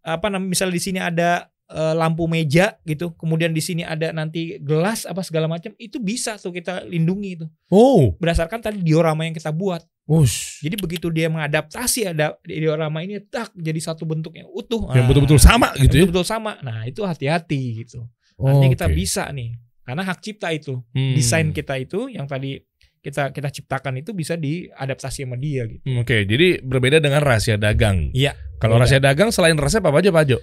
apa 0.05 0.31
namanya 0.33 0.51
misalnya 0.57 0.75
di 0.79 0.83
sini 0.83 0.99
ada 1.03 1.51
eh, 1.69 1.95
lampu 1.97 2.25
meja 2.31 2.81
gitu, 2.89 3.13
kemudian 3.19 3.53
di 3.53 3.61
sini 3.61 3.85
ada 3.85 4.09
nanti 4.15 4.57
gelas 4.63 5.05
apa 5.05 5.21
segala 5.21 5.51
macam, 5.51 5.75
itu 5.77 6.01
bisa 6.01 6.41
tuh 6.41 6.55
kita 6.55 6.87
lindungi 6.89 7.31
itu. 7.41 7.47
Oh. 7.69 8.17
Berdasarkan 8.17 8.63
tadi 8.65 8.81
diorama 8.81 9.29
yang 9.29 9.37
kita 9.37 9.53
buat. 9.53 9.85
Wush. 10.09 10.65
Jadi 10.65 10.81
begitu 10.81 11.13
dia 11.13 11.29
mengadaptasi 11.29 12.17
ada 12.17 12.33
diorama 12.41 13.05
ini 13.05 13.21
tak 13.29 13.53
jadi 13.53 13.77
satu 13.77 14.09
bentuk 14.09 14.33
yang 14.41 14.49
utuh. 14.49 14.89
Yang 14.97 15.13
betul-betul 15.13 15.37
sama 15.37 15.77
gitu 15.77 15.93
ya. 15.93 16.09
betul-betul 16.09 16.25
sama. 16.25 16.57
Nah, 16.65 16.89
itu 16.89 17.05
hati-hati 17.05 17.85
gitu. 17.85 18.09
Artinya 18.39 18.71
kita 18.71 18.87
Oke. 18.87 18.95
bisa 18.95 19.25
nih. 19.31 19.51
Karena 19.83 20.03
hak 20.05 20.19
cipta 20.21 20.49
itu, 20.53 20.79
Hmm. 20.95 21.15
desain 21.17 21.49
kita 21.51 21.75
itu 21.77 22.07
yang 22.07 22.29
tadi 22.29 22.61
kita 22.99 23.31
kita 23.31 23.49
ciptakan 23.49 24.03
itu 24.03 24.11
bisa 24.13 24.35
diadaptasi 24.35 25.25
sama 25.25 25.39
dia 25.39 25.65
gitu. 25.65 25.81
Hmm, 25.87 26.03
Oke, 26.03 26.27
jadi 26.27 26.61
berbeda 26.61 26.99
dengan 26.99 27.23
rahasia 27.23 27.57
dagang. 27.57 28.11
Iya. 28.13 28.35
Kalau 28.59 28.77
rahasia 28.77 28.99
dagang 28.99 29.31
selain 29.31 29.55
resep 29.55 29.81
apa 29.81 30.03
aja 30.03 30.11
Pak 30.11 30.25
Jo? 30.27 30.39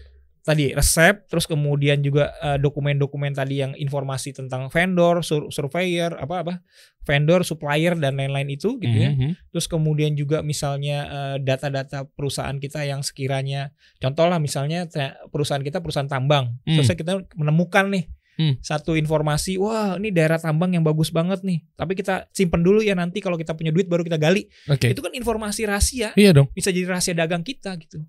Tadi 0.46 0.78
resep, 0.78 1.26
terus 1.26 1.50
kemudian 1.50 2.06
juga 2.06 2.30
eh, 2.38 2.62
dokumen-dokumen 2.62 3.34
tadi 3.34 3.66
yang 3.66 3.74
informasi 3.74 4.30
tentang 4.30 4.70
vendor, 4.70 5.26
sur- 5.26 5.50
surveyor, 5.50 6.22
apa 6.22 6.46
apa, 6.46 6.54
vendor, 7.02 7.42
supplier 7.42 7.98
dan 7.98 8.14
lain-lain 8.14 8.54
itu 8.54 8.78
gitu 8.78 8.94
ya. 8.94 9.12
Mhm. 9.18 9.50
Terus 9.50 9.66
kemudian 9.66 10.14
juga 10.14 10.46
misalnya 10.46 10.98
eh, 11.10 11.38
data-data 11.42 12.06
perusahaan 12.14 12.56
kita 12.62 12.86
yang 12.86 13.02
sekiranya 13.02 13.74
contoh 13.98 14.30
lah 14.30 14.38
misalnya 14.38 14.86
perusahaan 15.34 15.66
kita 15.66 15.82
perusahaan 15.82 16.06
tambang. 16.06 16.62
Hmm. 16.62 16.78
Terus 16.78 16.94
kita 16.94 17.26
menemukan 17.34 17.90
nih 17.90 18.06
Hmm. 18.36 18.60
satu 18.60 19.00
informasi, 19.00 19.56
wah 19.56 19.96
ini 19.96 20.12
daerah 20.12 20.36
tambang 20.36 20.76
yang 20.76 20.84
bagus 20.84 21.08
banget 21.08 21.40
nih. 21.42 21.64
Tapi 21.80 21.96
kita 21.96 22.28
simpen 22.36 22.62
dulu 22.62 22.84
ya 22.84 22.92
nanti 22.92 23.24
kalau 23.24 23.40
kita 23.40 23.56
punya 23.56 23.72
duit 23.72 23.88
baru 23.88 24.04
kita 24.04 24.20
gali. 24.20 24.46
Oke. 24.68 24.92
Itu 24.92 25.00
kan 25.00 25.16
informasi 25.16 25.64
rahasia, 25.64 26.12
Iya 26.20 26.36
dong. 26.36 26.52
bisa 26.52 26.68
jadi 26.70 26.84
rahasia 26.84 27.16
dagang 27.16 27.48
kita 27.48 27.80
gitu. 27.80 28.04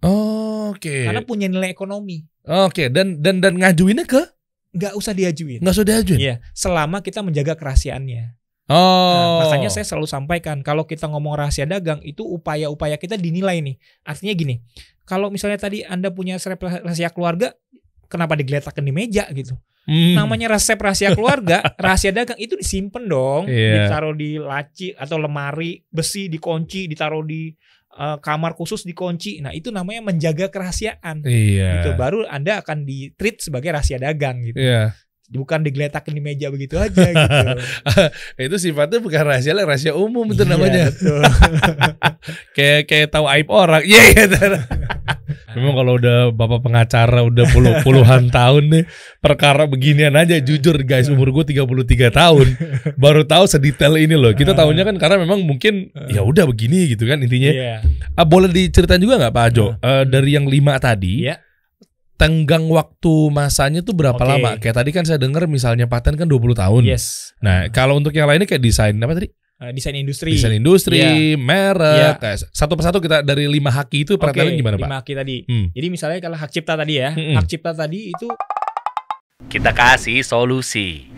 Oke. 0.71 1.07
Karena 1.07 1.23
punya 1.23 1.47
nilai 1.47 1.71
ekonomi. 1.71 2.27
Oke, 2.43 2.91
dan 2.91 3.23
dan 3.23 3.39
dan 3.39 3.55
ngajuinnya 3.59 4.07
ke 4.07 4.23
nggak 4.77 4.93
usah 4.99 5.15
diajuin. 5.15 5.62
nggak 5.62 5.77
sudah 5.79 6.03
diajuin. 6.03 6.19
Iya, 6.21 6.35
selama 6.53 7.01
kita 7.01 7.23
menjaga 7.23 7.55
kerahasiaannya. 7.55 8.37
Oh. 8.67 8.75
Nah, 9.15 9.47
makanya 9.47 9.71
saya 9.71 9.87
selalu 9.87 10.11
sampaikan 10.11 10.59
kalau 10.67 10.91
kita 10.91 11.07
ngomong 11.07 11.39
rahasia 11.39 11.71
dagang 11.71 12.03
itu 12.03 12.27
upaya-upaya 12.27 12.99
kita 12.99 13.15
dinilai 13.15 13.62
nih. 13.62 13.79
Artinya 14.03 14.35
gini, 14.35 14.59
kalau 15.07 15.31
misalnya 15.31 15.62
tadi 15.62 15.87
Anda 15.87 16.11
punya 16.11 16.35
rahasia 16.43 17.15
keluarga, 17.15 17.55
kenapa 18.07 18.35
digeletakin 18.35 18.83
di 18.83 18.92
meja 18.95 19.25
gitu? 19.31 19.55
Hmm. 19.87 20.19
Namanya 20.19 20.51
resep 20.51 20.75
rahasia 20.75 21.14
keluarga, 21.14 21.62
rahasia 21.79 22.11
dagang 22.11 22.35
itu 22.38 22.59
disimpan 22.59 23.07
dong, 23.07 23.47
Iya. 23.47 23.87
ditaruh 23.87 24.14
di 24.14 24.35
laci 24.35 24.90
atau 24.90 25.14
lemari 25.14 25.87
besi 25.87 26.27
dikunci, 26.27 26.90
ditaruh 26.90 27.23
di 27.23 27.55
eh, 27.97 28.16
kamar 28.19 28.53
khusus 28.53 28.83
dikunci. 28.83 29.38
Nah, 29.40 29.55
itu 29.55 29.71
namanya 29.71 30.03
menjaga 30.03 30.51
kerahasiaan. 30.51 31.23
Iya. 31.23 31.81
Gitu 31.81 31.90
baru 31.95 32.27
Anda 32.27 32.61
akan 32.61 32.83
di 32.83 33.14
treat 33.14 33.38
sebagai 33.38 33.71
rahasia 33.73 33.97
dagang 33.97 34.42
gitu. 34.42 34.59
Iya. 34.59 34.90
Bukan 35.27 35.66
digeletakin 35.66 36.14
di 36.14 36.23
meja 36.23 36.51
begitu 36.55 36.79
aja 36.79 37.03
gitu. 37.03 37.47
Itu 38.47 38.57
sifatnya 38.62 39.03
bukan 39.03 39.23
rahasia 39.27 39.59
lah, 39.59 39.66
rahasia 39.66 39.90
umum 39.90 40.23
itu 40.31 40.47
Iya, 40.47 40.51
namanya. 40.55 40.83
Kayak 42.57 42.87
kayak 42.87 43.09
tahu 43.11 43.27
aib 43.31 43.49
orang. 43.51 43.83
Iya, 43.83 44.03
iya. 44.14 44.25
Memang 45.57 45.73
kalau 45.73 45.92
udah 45.97 46.19
bapak 46.31 46.61
pengacara 46.61 47.25
udah 47.25 47.45
puluh, 47.49 47.73
puluhan 47.81 48.29
tahun 48.37 48.69
nih 48.69 48.85
perkara 49.19 49.64
beginian 49.64 50.12
aja 50.12 50.37
jujur 50.38 50.77
guys 50.85 51.09
umur 51.09 51.33
gue 51.33 51.57
33 51.57 51.66
tahun 52.12 52.47
baru 52.95 53.25
tahu 53.25 53.49
sedetail 53.49 53.97
ini 53.97 54.12
loh. 54.14 54.37
Kita 54.37 54.53
tahunya 54.53 54.85
kan 54.85 55.01
karena 55.01 55.16
memang 55.16 55.40
mungkin 55.42 55.88
ya 56.07 56.21
udah 56.21 56.45
begini 56.45 56.92
gitu 56.92 57.09
kan 57.09 57.25
intinya. 57.25 57.49
Iya. 57.49 57.75
Ah, 58.12 58.29
boleh 58.29 58.53
diceritain 58.53 59.01
juga 59.01 59.16
nggak 59.16 59.33
Pak 59.33 59.45
Ajo 59.49 59.66
Eh, 59.81 60.05
dari 60.05 60.37
yang 60.37 60.45
lima 60.45 60.77
tadi 60.77 61.25
Iya. 61.25 61.40
tenggang 62.16 62.69
waktu 62.73 63.29
masanya 63.29 63.85
tuh 63.85 63.92
berapa 63.92 64.16
Oke. 64.16 64.29
lama? 64.29 64.51
Kayak 64.57 64.77
tadi 64.81 64.90
kan 64.92 65.05
saya 65.05 65.21
dengar 65.21 65.45
misalnya 65.45 65.85
paten 65.85 66.16
kan 66.16 66.25
20 66.25 66.57
tahun. 66.57 66.83
Yes. 66.85 67.33
Nah, 67.45 67.69
kalau 67.69 67.97
untuk 67.97 68.12
yang 68.12 68.25
lainnya 68.25 68.49
kayak 68.49 68.64
desain 68.64 68.97
apa 68.97 69.12
tadi? 69.12 69.29
Eh, 69.57 69.73
desain 69.73 69.97
industri. 69.97 70.37
Desain 70.37 70.53
industri, 70.53 71.01
Iya. 71.01 71.40
merek, 71.40 72.21
kayak 72.21 72.53
satu 72.53 72.77
persatu 72.77 73.01
kita 73.01 73.25
dari 73.25 73.49
lima 73.49 73.73
haki 73.73 74.05
itu 74.05 74.21
Oke, 74.21 74.29
pertanyaan 74.29 74.53
gimana, 74.53 74.77
Pak? 74.77 74.85
lima 74.85 74.97
haki 75.01 75.12
tadi. 75.16 75.37
Hmm. 75.49 75.66
Jadi 75.73 75.87
misalnya 75.88 76.19
kalau 76.21 76.37
hak 76.37 76.51
cipta 76.53 76.77
tadi 76.77 77.01
ya, 77.01 77.16
Mm-mm. 77.16 77.40
hak 77.40 77.47
cipta 77.49 77.73
tadi 77.73 78.12
itu 78.12 78.29
Kita 79.49 79.73
kasih 79.73 80.21
solusi. 80.21 81.09